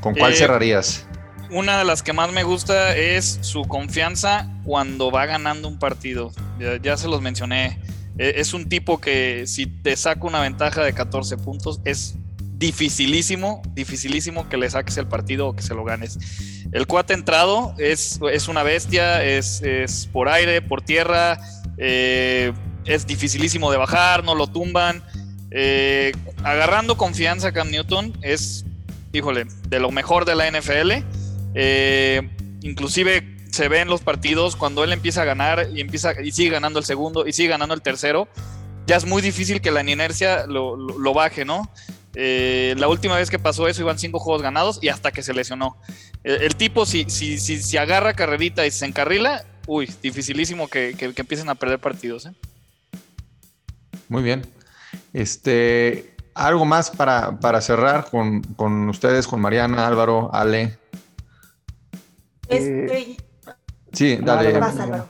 ¿Con 0.02 0.16
cuál 0.16 0.34
Eh, 0.34 0.36
cerrarías? 0.36 1.06
Una 1.52 1.78
de 1.78 1.86
las 1.86 2.02
que 2.02 2.14
más 2.14 2.32
me 2.32 2.44
gusta 2.44 2.96
es 2.96 3.38
su 3.42 3.62
confianza 3.64 4.50
cuando 4.64 5.12
va 5.12 5.26
ganando 5.28 5.68
un 5.68 5.78
partido. 5.78 6.32
Ya, 6.60 6.78
ya 6.82 6.98
se 6.98 7.08
los 7.08 7.22
mencioné. 7.22 7.80
E- 8.18 8.34
Es 8.38 8.54
un 8.56 8.68
tipo 8.70 9.00
que 9.00 9.44
si 9.46 9.68
te 9.68 9.96
saca 9.96 10.26
una 10.26 10.40
ventaja 10.42 10.84
de 10.84 10.94
14 10.94 11.38
puntos 11.38 11.80
es 11.86 12.16
dificilísimo, 12.56 13.62
dificilísimo 13.76 14.50
que 14.50 14.58
le 14.58 14.70
saques 14.70 14.98
el 14.98 15.08
partido 15.08 15.48
o 15.50 15.56
que 15.56 15.62
se 15.62 15.76
lo 15.76 15.84
ganes. 15.84 16.18
El 16.72 16.88
cuate 16.88 17.14
entrado 17.14 17.76
es, 17.78 18.20
es 18.32 18.48
una 18.48 18.64
bestia, 18.64 19.24
es, 19.24 19.62
es 19.62 20.08
por 20.12 20.30
aire, 20.30 20.62
por 20.62 20.82
tierra, 20.82 21.40
eh, 21.78 22.52
es 22.86 23.06
dificilísimo 23.06 23.72
de 23.72 23.78
bajar, 23.78 24.24
no 24.24 24.34
lo 24.34 24.48
tumban. 24.48 25.04
Eh, 25.56 26.12
agarrando 26.44 26.98
confianza 26.98 27.52
Cam 27.52 27.70
Newton 27.70 28.18
es, 28.24 28.66
híjole, 29.12 29.46
de 29.68 29.80
lo 29.80 29.92
mejor 29.92 30.26
de 30.26 30.36
la 30.36 30.48
NFL. 30.50 31.04
Eh, 31.54 32.28
inclusive 32.62 33.38
se 33.52 33.68
ve 33.68 33.82
en 33.82 33.88
los 33.88 34.02
partidos 34.02 34.56
cuando 34.56 34.84
él 34.84 34.92
empieza 34.92 35.22
a 35.22 35.26
ganar 35.26 35.68
y 35.74 35.80
empieza 35.82 36.20
y 36.22 36.32
sigue 36.32 36.50
ganando 36.50 36.80
el 36.80 36.86
segundo 36.86 37.28
y 37.28 37.34
sigue 37.34 37.50
ganando 37.50 37.76
el 37.76 37.82
tercero. 37.84 38.28
Ya 38.88 38.96
es 38.98 39.06
muy 39.06 39.22
difícil 39.22 39.62
que 39.62 39.70
la 39.72 39.82
inercia 39.82 40.46
lo, 40.48 41.14
baje, 41.14 41.46
¿no? 41.46 41.70
Eh, 42.16 42.74
la 42.78 42.88
última 42.88 43.16
vez 43.16 43.30
que 43.30 43.40
pasó 43.40 43.68
eso 43.68 43.82
iban 43.82 43.98
cinco 44.00 44.20
juegos 44.20 44.42
ganados 44.42 44.80
y 44.82 44.90
hasta 44.90 45.12
que 45.12 45.22
se 45.24 45.34
lesionó. 45.34 45.78
El, 46.24 46.42
el 46.42 46.56
tipo, 46.56 46.86
si, 46.86 47.06
si, 47.10 47.38
si, 47.38 47.78
agarra 47.78 48.14
carrerita 48.14 48.66
y 48.66 48.72
se 48.72 48.86
encarrila, 48.86 49.46
uy, 49.68 49.90
dificilísimo 50.02 50.68
que, 50.68 50.96
que- 50.98 51.14
que 51.14 51.22
empiecen 51.22 51.48
a 51.50 51.56
perder 51.56 51.80
partidos. 51.80 52.26
¿eh? 52.26 52.32
Muy 54.10 54.24
bien. 54.24 54.42
Este, 55.14 56.16
algo 56.34 56.66
más 56.66 56.90
para, 56.92 57.40
para 57.40 57.62
cerrar 57.62 58.10
con, 58.10 58.42
con 58.42 58.90
ustedes, 58.90 59.28
con 59.28 59.42
Mariana, 59.42 59.88
Álvaro, 59.88 60.30
Ale. 60.34 60.78
Este, 62.48 63.18
Sí, 63.94 64.18
dale. 64.22 64.58
Vas. 64.60 64.78
Álvaro. 64.80 65.08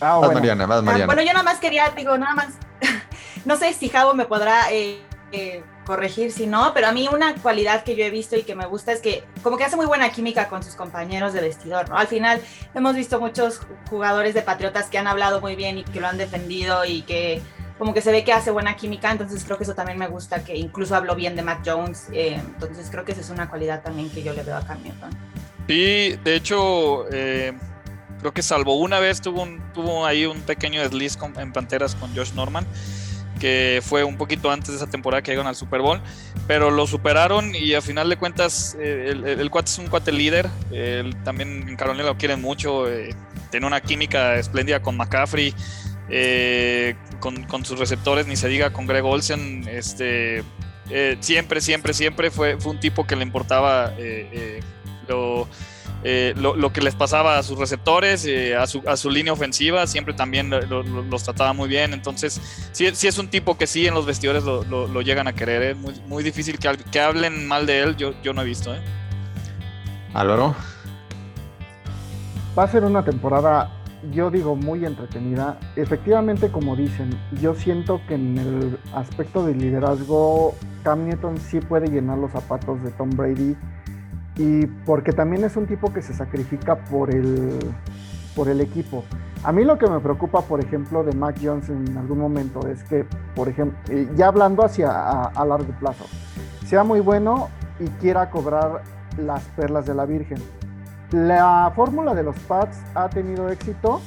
Ah, 0.00 0.10
Vas, 0.12 0.18
bueno. 0.18 0.34
Mariana, 0.34 0.66
vas, 0.66 0.78
Ah, 0.78 0.82
Mariana. 0.82 1.06
Bueno, 1.06 1.22
yo 1.22 1.32
nada 1.32 1.42
más 1.42 1.58
quería, 1.58 1.92
digo, 1.96 2.16
nada 2.18 2.34
más, 2.34 2.54
no 3.44 3.56
sé 3.56 3.72
si 3.74 3.88
Javo 3.88 4.14
me 4.14 4.24
podrá 4.24 4.72
eh, 4.72 5.00
eh, 5.32 5.62
corregir 5.84 6.32
si 6.32 6.46
no, 6.46 6.72
pero 6.74 6.88
a 6.88 6.92
mí 6.92 7.08
una 7.12 7.34
cualidad 7.36 7.84
que 7.84 7.94
yo 7.94 8.04
he 8.04 8.10
visto 8.10 8.36
y 8.36 8.42
que 8.42 8.54
me 8.54 8.66
gusta 8.66 8.92
es 8.92 9.00
que 9.00 9.24
como 9.42 9.56
que 9.56 9.64
hace 9.64 9.76
muy 9.76 9.86
buena 9.86 10.10
química 10.10 10.48
con 10.48 10.62
sus 10.62 10.74
compañeros 10.74 11.32
de 11.32 11.40
vestidor, 11.40 11.88
¿no? 11.88 11.96
Al 11.96 12.08
final 12.08 12.40
hemos 12.74 12.96
visto 12.96 13.20
muchos 13.20 13.60
jugadores 13.88 14.34
de 14.34 14.42
Patriotas 14.42 14.88
que 14.88 14.98
han 14.98 15.06
hablado 15.06 15.40
muy 15.40 15.56
bien 15.56 15.78
y 15.78 15.84
que 15.84 16.00
lo 16.00 16.08
han 16.08 16.18
defendido 16.18 16.84
y 16.84 17.02
que 17.02 17.42
como 17.78 17.92
que 17.94 18.00
se 18.00 18.10
ve 18.12 18.24
que 18.24 18.32
hace 18.32 18.50
buena 18.50 18.74
química, 18.76 19.10
entonces 19.10 19.44
creo 19.44 19.58
que 19.58 19.64
eso 19.64 19.74
también 19.74 19.98
me 19.98 20.08
gusta, 20.08 20.42
que 20.44 20.56
incluso 20.56 20.94
habló 20.96 21.14
bien 21.14 21.36
de 21.36 21.42
Matt 21.42 21.66
Jones, 21.66 22.08
eh, 22.12 22.34
entonces 22.34 22.88
creo 22.90 23.04
que 23.04 23.12
esa 23.12 23.20
es 23.20 23.30
una 23.30 23.48
cualidad 23.50 23.82
también 23.82 24.08
que 24.10 24.22
yo 24.22 24.32
le 24.32 24.42
veo 24.42 24.56
a 24.56 24.62
Cam 24.66 24.82
Newton. 24.82 25.10
Sí, 25.68 26.16
de 26.24 26.34
hecho, 26.36 27.06
eh, 27.12 27.52
creo 28.20 28.32
que 28.32 28.42
salvo 28.42 28.76
una 28.78 28.98
vez 28.98 29.20
tuvo, 29.20 29.42
un, 29.42 29.60
tuvo 29.74 30.06
ahí 30.06 30.24
un 30.26 30.40
pequeño 30.42 30.80
desliz 30.80 31.16
con- 31.16 31.38
en 31.38 31.52
Panteras 31.52 31.94
con 31.96 32.14
Josh 32.16 32.32
Norman, 32.32 32.66
que 33.40 33.82
fue 33.84 34.02
un 34.04 34.16
poquito 34.16 34.50
antes 34.50 34.70
de 34.70 34.76
esa 34.76 34.86
temporada 34.86 35.20
que 35.22 35.30
llegaron 35.32 35.46
al 35.48 35.56
Super 35.56 35.82
Bowl, 35.82 36.00
pero 36.46 36.70
lo 36.70 36.86
superaron 36.86 37.54
y 37.54 37.74
a 37.74 37.82
final 37.82 38.08
de 38.08 38.16
cuentas 38.16 38.74
eh, 38.80 39.08
el, 39.10 39.26
el- 39.26 39.40
el 39.40 39.50
cuate 39.50 39.70
es 39.70 39.78
un 39.78 39.88
cuate 39.88 40.12
líder, 40.12 40.48
también 41.24 41.68
en 41.68 41.76
Carolina 41.76 42.04
lo 42.06 42.16
quieren 42.16 42.40
mucho, 42.40 42.88
eh, 42.90 43.14
tiene 43.50 43.66
una 43.66 43.82
química 43.82 44.36
espléndida 44.36 44.80
con 44.80 44.96
McCaffrey, 44.96 45.54
eh, 46.08 46.96
con, 47.20 47.44
con 47.44 47.64
sus 47.64 47.78
receptores, 47.78 48.26
ni 48.26 48.36
se 48.36 48.48
diga 48.48 48.72
con 48.72 48.86
Greg 48.86 49.04
Olsen, 49.04 49.66
este, 49.68 50.42
eh, 50.90 51.16
siempre, 51.20 51.60
siempre, 51.60 51.92
siempre 51.94 52.30
fue, 52.30 52.58
fue 52.58 52.72
un 52.72 52.80
tipo 52.80 53.06
que 53.06 53.16
le 53.16 53.22
importaba 53.24 53.92
eh, 53.98 54.28
eh, 54.32 54.60
lo, 55.08 55.48
eh, 56.04 56.34
lo, 56.36 56.54
lo 56.54 56.72
que 56.72 56.80
les 56.80 56.94
pasaba 56.94 57.38
a 57.38 57.42
sus 57.42 57.58
receptores, 57.58 58.24
eh, 58.26 58.54
a, 58.54 58.66
su, 58.66 58.82
a 58.86 58.96
su 58.96 59.10
línea 59.10 59.32
ofensiva, 59.32 59.86
siempre 59.86 60.14
también 60.14 60.50
lo- 60.50 60.60
lo- 60.62 60.82
los 61.02 61.22
trataba 61.24 61.52
muy 61.52 61.68
bien. 61.68 61.92
Entonces, 61.92 62.40
sí, 62.72 62.88
sí 62.94 63.08
es 63.08 63.18
un 63.18 63.28
tipo 63.28 63.56
que 63.58 63.66
sí 63.66 63.86
en 63.86 63.94
los 63.94 64.06
vestidores 64.06 64.44
lo, 64.44 64.62
lo- 64.64 64.86
lo 64.86 65.00
llegan 65.02 65.26
a 65.26 65.32
querer. 65.32 65.62
Es 65.62 65.76
muy, 65.76 65.94
muy 66.06 66.22
difícil 66.22 66.58
que, 66.58 66.76
que 66.76 67.00
hablen 67.00 67.48
mal 67.48 67.66
de 67.66 67.80
él, 67.80 67.96
yo, 67.96 68.12
yo 68.22 68.32
no 68.32 68.42
he 68.42 68.44
visto. 68.44 68.72
¿eh? 68.74 68.80
Álvaro. 70.14 70.54
Va 72.58 72.62
a 72.64 72.68
ser 72.68 72.84
una 72.84 73.04
temporada, 73.04 73.70
yo 74.10 74.30
digo, 74.30 74.56
muy 74.56 74.84
entretenida. 74.84 75.58
Efectivamente, 75.76 76.50
como 76.50 76.76
dicen, 76.76 77.10
yo 77.40 77.54
siento 77.54 78.00
que 78.06 78.14
en 78.14 78.38
el 78.38 78.78
aspecto 78.94 79.44
de 79.44 79.54
liderazgo, 79.54 80.54
Cam 80.82 81.06
Newton 81.06 81.38
sí 81.38 81.60
puede 81.60 81.88
llenar 81.88 82.18
los 82.18 82.32
zapatos 82.32 82.82
de 82.82 82.90
Tom 82.92 83.10
Brady. 83.10 83.56
Y 84.36 84.66
porque 84.84 85.12
también 85.12 85.44
es 85.44 85.56
un 85.56 85.66
tipo 85.66 85.92
que 85.92 86.02
se 86.02 86.12
sacrifica 86.12 86.76
por 86.84 87.14
el, 87.14 87.58
por 88.34 88.48
el 88.48 88.60
equipo. 88.60 89.04
A 89.44 89.52
mí 89.52 89.64
lo 89.64 89.78
que 89.78 89.88
me 89.88 90.00
preocupa, 90.00 90.42
por 90.42 90.60
ejemplo, 90.60 91.04
de 91.04 91.12
Mac 91.12 91.36
Jones 91.42 91.68
en 91.68 91.96
algún 91.96 92.18
momento 92.18 92.66
es 92.68 92.82
que, 92.84 93.06
por 93.34 93.48
ejemplo, 93.48 93.78
eh, 93.88 94.08
ya 94.16 94.28
hablando 94.28 94.64
hacia 94.64 94.90
a, 94.90 95.26
a 95.28 95.44
largo 95.44 95.72
plazo, 95.78 96.04
sea 96.66 96.84
muy 96.84 97.00
bueno 97.00 97.48
y 97.78 97.86
quiera 98.00 98.30
cobrar 98.30 98.82
las 99.18 99.42
perlas 99.56 99.86
de 99.86 99.94
la 99.94 100.04
Virgen 100.04 100.38
La 101.12 101.72
fórmula 101.76 102.14
de 102.14 102.22
los 102.24 102.36
Pats 102.40 102.78
ha 102.94 103.08
tenido 103.08 103.48
éxito 103.48 104.00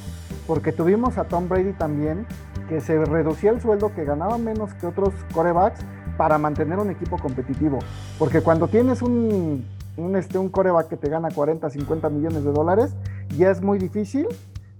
porque 0.46 0.72
tuvimos 0.72 1.16
a 1.16 1.24
Tom 1.24 1.48
Brady 1.48 1.72
también, 1.72 2.26
que 2.68 2.80
se 2.80 3.04
reducía 3.04 3.50
el 3.50 3.60
sueldo, 3.60 3.94
que 3.94 4.04
ganaba 4.04 4.36
menos 4.36 4.74
que 4.74 4.86
otros 4.86 5.14
corebacks 5.32 5.80
para 6.16 6.38
mantener 6.38 6.78
un 6.78 6.90
equipo 6.90 7.16
competitivo. 7.18 7.78
Porque 8.18 8.42
cuando 8.42 8.68
tienes 8.68 9.00
un, 9.00 9.64
un, 9.96 10.16
este, 10.16 10.38
un 10.38 10.50
coreback 10.50 10.88
que 10.88 10.96
te 10.96 11.08
gana 11.08 11.30
40, 11.30 11.70
50 11.70 12.10
millones 12.10 12.44
de 12.44 12.52
dólares, 12.52 12.94
ya 13.36 13.50
es 13.50 13.62
muy 13.62 13.78
difícil 13.78 14.26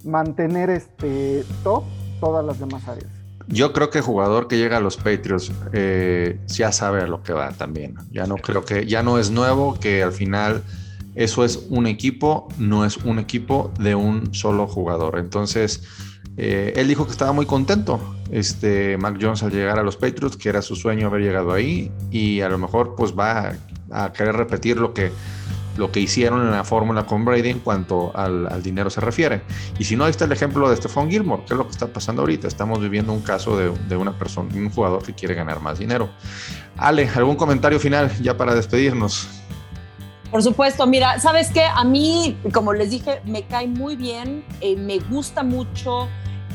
mantener 0.05 0.71
este 0.71 1.45
top 1.63 1.85
todas 2.21 2.45
las 2.45 2.59
demás 2.59 2.87
áreas. 2.87 3.11
Yo 3.47 3.73
creo 3.73 3.91
que 3.91 3.99
el 3.99 4.05
jugador 4.05 4.47
que 4.47 4.59
llega 4.59 4.77
a 4.77 4.81
los 4.81 4.97
Patriots 4.97 5.51
eh, 5.73 6.39
ya 6.47 6.71
sabe 6.73 7.01
a 7.01 7.07
lo 7.07 7.23
que 7.23 7.33
va 7.33 7.51
también. 7.51 7.97
Ya 8.13 8.27
no 8.27 8.37
creo 8.37 8.65
que, 8.65 8.87
ya 8.87 9.03
no 9.03 9.19
es 9.19 9.31
nuevo 9.31 9.75
que 9.81 10.03
al 10.03 10.13
final 10.13 10.63
eso 11.21 11.45
es 11.45 11.67
un 11.69 11.87
equipo, 11.87 12.49
no 12.57 12.87
es 12.87 12.97
un 12.97 13.19
equipo 13.19 13.75
de 13.79 13.95
un 13.95 14.33
solo 14.33 14.67
jugador. 14.67 15.19
Entonces, 15.19 15.83
eh, 16.39 16.73
él 16.77 16.89
dijo 16.89 17.05
que 17.05 17.13
estaba 17.13 17.33
muy 17.33 17.45
contento, 17.45 18.01
este, 18.31 18.97
Mac 18.97 19.19
Jones 19.21 19.43
al 19.43 19.51
llegar 19.51 19.79
a 19.79 19.83
los 19.83 19.99
Patriots, 19.99 20.39
que 20.39 20.49
era 20.49 20.63
su 20.63 20.77
sueño 20.77 21.09
haber 21.09 21.21
llegado 21.21 21.53
ahí 21.53 21.93
y 22.11 22.41
a 22.41 22.49
lo 22.49 22.57
mejor 22.57 22.95
pues 22.97 23.13
va 23.13 23.53
a 23.91 24.13
querer 24.15 24.35
repetir 24.35 24.79
lo 24.79 24.95
que 24.95 25.13
lo 25.77 25.93
que 25.93 26.01
hicieron 26.01 26.43
en 26.43 26.51
la 26.51 26.65
fórmula 26.65 27.05
con 27.07 27.25
Brady 27.25 27.51
en 27.51 27.61
cuanto 27.61 28.13
al, 28.17 28.63
dinero 28.63 28.91
se 28.91 29.01
refiere. 29.01 29.43
Y 29.79 29.85
si 29.85 29.97
no, 29.97 30.05
ahí 30.05 30.11
está 30.11 30.25
el 30.25 30.33
ejemplo 30.33 30.69
de 30.69 30.77
Stephon 30.77 31.11
Gilmore, 31.11 31.45
que 31.47 31.55
es 31.55 31.59
lo 31.59 31.65
que 31.65 31.71
está 31.71 31.87
pasando 31.87 32.23
ahorita. 32.23 32.49
Estamos 32.49 32.81
viviendo 32.81 33.13
un 33.13 33.23
caso 33.23 33.57
de, 33.57 33.71
de 33.89 33.97
una 33.97 34.19
persona, 34.19 34.51
un 34.55 34.71
jugador 34.71 35.03
que 35.03 35.15
quiere 35.15 35.35
ganar 35.35 35.61
más 35.61 35.79
dinero. 35.79 36.11
Ale, 36.77 37.09
¿algún 37.15 37.37
comentario 37.37 37.79
final 37.79 38.11
ya 38.21 38.37
para 38.37 38.55
despedirnos? 38.55 39.29
Por 40.31 40.43
supuesto, 40.43 40.87
mira, 40.87 41.19
sabes 41.19 41.51
que 41.51 41.65
a 41.65 41.85
mí, 41.85 42.39
como 42.53 42.73
les 42.73 42.91
dije, 42.91 43.21
me 43.25 43.47
cae 43.47 43.67
muy 43.67 43.97
bien, 43.97 44.45
eh, 44.61 44.77
me 44.77 44.99
gusta 44.99 45.43
mucho 45.43 46.09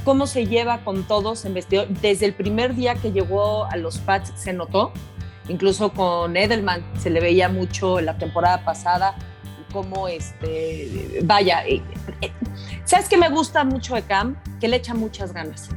cómo 0.03 0.27
se 0.27 0.45
lleva 0.45 0.83
con 0.83 1.03
todos 1.03 1.45
en 1.45 1.53
vestido. 1.53 1.85
Desde 2.01 2.25
el 2.25 2.33
primer 2.33 2.75
día 2.75 2.95
que 2.95 3.11
llegó 3.11 3.65
a 3.65 3.75
los 3.75 3.97
Pats 3.97 4.31
se 4.35 4.53
notó 4.53 4.93
Incluso 5.47 5.91
con 5.93 6.35
Edelman 6.35 6.83
se 6.97 7.09
le 7.09 7.19
veía 7.19 7.49
mucho 7.49 8.01
la 8.01 8.17
temporada 8.17 8.63
pasada 8.63 9.15
como 9.71 10.07
este, 10.07 11.19
vaya, 11.23 11.65
eh, 11.67 11.81
eh, 12.21 12.31
¿sabes 12.85 13.09
qué 13.09 13.17
me 13.17 13.29
gusta 13.29 13.65
mucho 13.65 13.93
de 13.95 14.03
Cam? 14.03 14.38
Que 14.59 14.69
le 14.69 14.77
echa 14.77 14.93
muchas 14.93 15.33
ganas. 15.33 15.69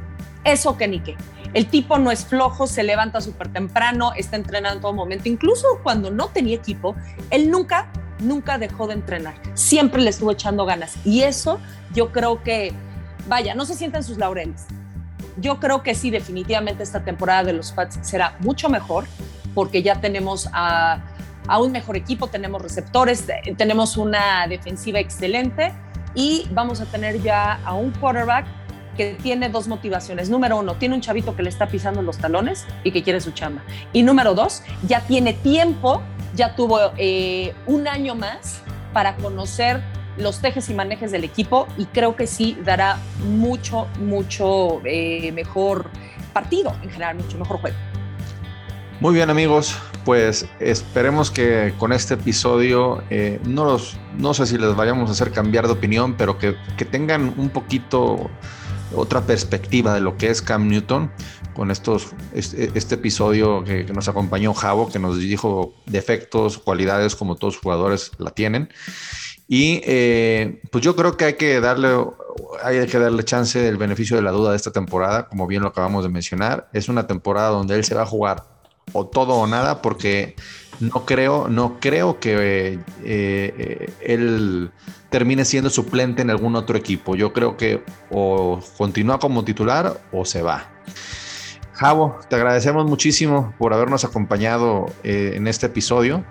Eso 0.45 0.77
que 0.77 0.87
ni 0.87 1.01
qué. 1.01 1.17
El 1.53 1.67
tipo 1.67 1.97
no 1.97 2.11
es 2.11 2.25
flojo, 2.25 2.67
se 2.67 2.83
levanta 2.83 3.21
súper 3.21 3.51
temprano, 3.51 4.11
está 4.15 4.35
entrenando 4.35 4.75
en 4.75 4.81
todo 4.81 4.93
momento. 4.93 5.27
Incluso 5.27 5.67
cuando 5.81 6.11
no 6.11 6.27
tenía 6.27 6.55
equipo, 6.55 6.95
él 7.31 7.49
nunca, 7.49 7.91
nunca 8.19 8.57
dejó 8.57 8.87
de 8.87 8.93
entrenar. 8.93 9.35
Siempre 9.55 10.01
le 10.01 10.11
estuvo 10.11 10.31
echando 10.31 10.65
ganas. 10.65 10.95
Y 11.05 11.21
eso 11.21 11.59
yo 11.93 12.11
creo 12.11 12.43
que, 12.43 12.71
vaya, 13.27 13.55
no 13.55 13.65
se 13.65 13.75
sienten 13.75 14.03
sus 14.03 14.17
laureles. 14.17 14.65
Yo 15.37 15.59
creo 15.59 15.81
que 15.81 15.95
sí, 15.95 16.11
definitivamente 16.11 16.83
esta 16.83 17.03
temporada 17.03 17.43
de 17.45 17.53
los 17.53 17.71
Pats 17.71 17.99
será 18.01 18.35
mucho 18.41 18.69
mejor 18.69 19.05
porque 19.53 19.81
ya 19.81 19.99
tenemos 19.99 20.49
a, 20.53 21.01
un 21.59 21.71
mejor 21.71 21.97
equipo, 21.97 22.27
tenemos 22.27 22.61
receptores, 22.61 23.25
tenemos 23.57 23.97
una 23.97 24.45
defensiva 24.47 24.99
excelente 24.99 25.73
y 26.13 26.47
vamos 26.51 26.79
a 26.79 26.85
tener 26.85 27.21
ya 27.21 27.59
a 27.65 27.73
un 27.73 27.91
quarterback 27.91 28.45
que 28.95 29.17
tiene 29.21 29.49
dos 29.49 29.67
motivaciones. 29.67 30.29
Número 30.29 30.57
uno, 30.57 30.75
tiene 30.75 30.95
un 30.95 31.01
chavito 31.01 31.35
que 31.35 31.43
le 31.43 31.49
está 31.49 31.67
pisando 31.67 32.01
los 32.01 32.17
talones 32.17 32.65
y 32.83 32.91
que 32.91 33.03
quiere 33.03 33.21
su 33.21 33.31
chamba. 33.31 33.61
Y 33.93 34.03
número 34.03 34.33
dos, 34.33 34.63
ya 34.87 35.01
tiene 35.01 35.33
tiempo, 35.33 36.01
ya 36.35 36.55
tuvo 36.55 36.79
eh, 36.97 37.53
un 37.65 37.87
año 37.87 38.15
más 38.15 38.61
para 38.93 39.15
conocer 39.15 39.81
los 40.17 40.41
tejes 40.41 40.69
y 40.69 40.73
manejes 40.73 41.11
del 41.11 41.23
equipo 41.23 41.67
y 41.77 41.85
creo 41.85 42.15
que 42.15 42.27
sí 42.27 42.57
dará 42.63 42.99
mucho, 43.25 43.87
mucho 43.99 44.81
eh, 44.83 45.31
mejor 45.31 45.89
partido 46.33 46.75
en 46.83 46.89
general, 46.89 47.15
mucho 47.15 47.37
mejor 47.37 47.59
juego. 47.59 47.77
Muy 48.99 49.13
bien 49.13 49.29
amigos, 49.29 49.77
pues 50.03 50.45
esperemos 50.59 51.31
que 51.31 51.73
con 51.77 51.93
este 51.93 52.15
episodio 52.15 53.01
eh, 53.09 53.39
no, 53.45 53.63
los, 53.63 53.97
no 54.17 54.33
sé 54.33 54.45
si 54.45 54.57
les 54.57 54.75
vayamos 54.75 55.09
a 55.09 55.13
hacer 55.13 55.31
cambiar 55.31 55.67
de 55.67 55.73
opinión, 55.73 56.15
pero 56.15 56.37
que, 56.37 56.55
tengan 56.91 57.33
un 57.37 57.49
poquito 57.49 58.29
otra 58.95 59.21
perspectiva 59.21 59.93
de 59.93 60.01
lo 60.01 60.17
que 60.17 60.29
es 60.29 60.41
Cam 60.41 60.67
Newton 60.67 61.11
con 61.53 61.71
estos, 61.71 62.07
este, 62.33 62.71
este 62.73 62.95
episodio 62.95 63.63
que, 63.63 63.83
nos 63.85 64.07
acompañó 64.07 64.53
Javo, 64.53 64.89
que 64.89 64.99
nos 64.99 65.19
dijo 65.19 65.73
defectos, 65.85 66.57
cualidades 66.57 67.15
como 67.15 67.35
todos 67.35 67.55
los 67.55 67.63
jugadores 67.63 68.11
la 68.17 68.31
tienen. 68.31 68.69
Y 69.47 69.81
eh, 69.83 70.61
pues 70.71 70.83
yo 70.83 70.95
creo 70.95 71.17
que 71.17 71.25
hay 71.25 71.33
que 71.33 71.59
darle, 71.59 71.89
hay 72.63 72.85
que 72.85 72.99
darle 72.99 73.23
chance 73.23 73.59
del 73.59 73.77
beneficio 73.77 74.15
de 74.15 74.21
la 74.21 74.31
duda 74.31 74.51
de 74.51 74.57
esta 74.57 74.71
temporada, 74.71 75.27
como 75.27 75.47
bien 75.47 75.63
lo 75.63 75.69
acabamos 75.69 76.03
de 76.03 76.09
mencionar. 76.09 76.69
Es 76.71 76.87
una 76.87 77.07
temporada 77.07 77.49
donde 77.49 77.75
él 77.75 77.83
se 77.83 77.95
va 77.95 78.03
a 78.03 78.05
jugar 78.05 78.43
o 78.93 79.07
todo 79.07 79.33
o 79.33 79.47
nada, 79.47 79.81
porque 79.81 80.35
no 80.79 81.05
creo, 81.05 81.47
no 81.47 81.79
creo 81.79 82.19
que 82.19 82.73
eh, 82.73 82.79
eh, 83.03 83.93
él 84.01 84.71
termine 85.09 85.43
siendo 85.45 85.69
suplente 85.69 86.21
en 86.21 86.29
algún 86.29 86.55
otro 86.55 86.77
equipo. 86.77 87.15
Yo 87.15 87.33
creo 87.33 87.57
que 87.57 87.83
o 88.09 88.59
continúa 88.77 89.19
como 89.19 89.43
titular 89.43 89.99
o 90.11 90.25
se 90.25 90.41
va. 90.41 90.69
Javo, 91.73 92.19
te 92.29 92.35
agradecemos 92.35 92.85
muchísimo 92.85 93.53
por 93.57 93.73
habernos 93.73 94.03
acompañado 94.03 94.87
eh, 95.03 95.33
en 95.35 95.47
este 95.47 95.67
episodio. 95.67 96.23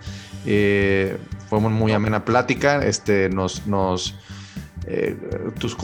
fue 0.44 1.60
muy 1.60 1.92
amena 1.92 2.24
plática. 2.24 2.84
Este, 2.84 3.28
nos, 3.30 3.66
nos 3.66 4.14
eh, 4.90 5.14
tus, 5.58 5.76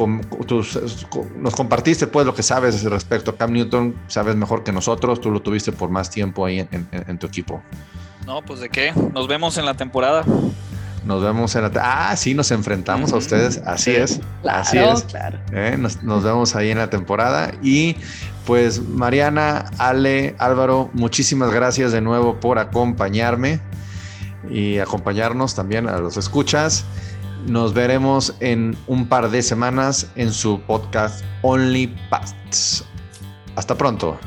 nos 1.36 1.54
compartiste 1.54 2.06
pues 2.06 2.24
lo 2.24 2.34
que 2.34 2.42
sabes 2.42 2.82
respecto 2.84 3.32
a 3.32 3.36
Cam 3.36 3.52
Newton, 3.52 3.94
sabes 4.06 4.34
mejor 4.34 4.64
que 4.64 4.72
nosotros, 4.72 5.20
tú 5.20 5.30
lo 5.30 5.42
tuviste 5.42 5.72
por 5.72 5.90
más 5.90 6.08
tiempo 6.08 6.46
ahí 6.46 6.66
en, 6.70 7.18
tu 7.18 7.26
equipo. 7.26 7.62
No, 8.24 8.40
pues 8.40 8.60
de 8.60 8.70
qué, 8.70 8.94
nos 9.12 9.28
vemos 9.28 9.58
en 9.58 9.66
la 9.66 9.74
temporada. 9.74 10.24
Nos 11.04 11.22
vemos 11.22 11.54
en 11.54 11.62
la... 11.62 11.70
Ah, 11.82 12.16
sí, 12.16 12.32
nos 12.32 12.50
enfrentamos 12.50 13.12
a 13.12 13.16
ustedes, 13.16 13.60
así 13.66 13.90
es, 13.90 14.22
así 14.42 14.78
es. 14.78 15.02
Claro. 15.02 15.38
Eh, 15.52 15.76
nos, 15.78 16.02
nos 16.02 16.24
vemos 16.24 16.56
ahí 16.56 16.70
en 16.70 16.78
la 16.78 16.88
temporada 16.88 17.52
y 17.62 17.96
pues 18.46 18.80
Mariana, 18.80 19.66
Ale, 19.76 20.34
Álvaro, 20.38 20.88
muchísimas 20.94 21.52
gracias 21.52 21.92
de 21.92 22.00
nuevo 22.00 22.40
por 22.40 22.58
acompañarme 22.58 23.60
y 24.48 24.78
acompañarnos 24.78 25.54
también 25.54 25.90
a 25.90 25.98
los 25.98 26.16
escuchas. 26.16 26.86
Nos 27.46 27.74
veremos 27.74 28.34
en 28.40 28.76
un 28.86 29.06
par 29.06 29.30
de 29.30 29.42
semanas 29.42 30.10
en 30.16 30.32
su 30.32 30.60
podcast 30.60 31.24
Only 31.42 31.94
Pasts. 32.08 32.84
Hasta 33.56 33.76
pronto. 33.76 34.18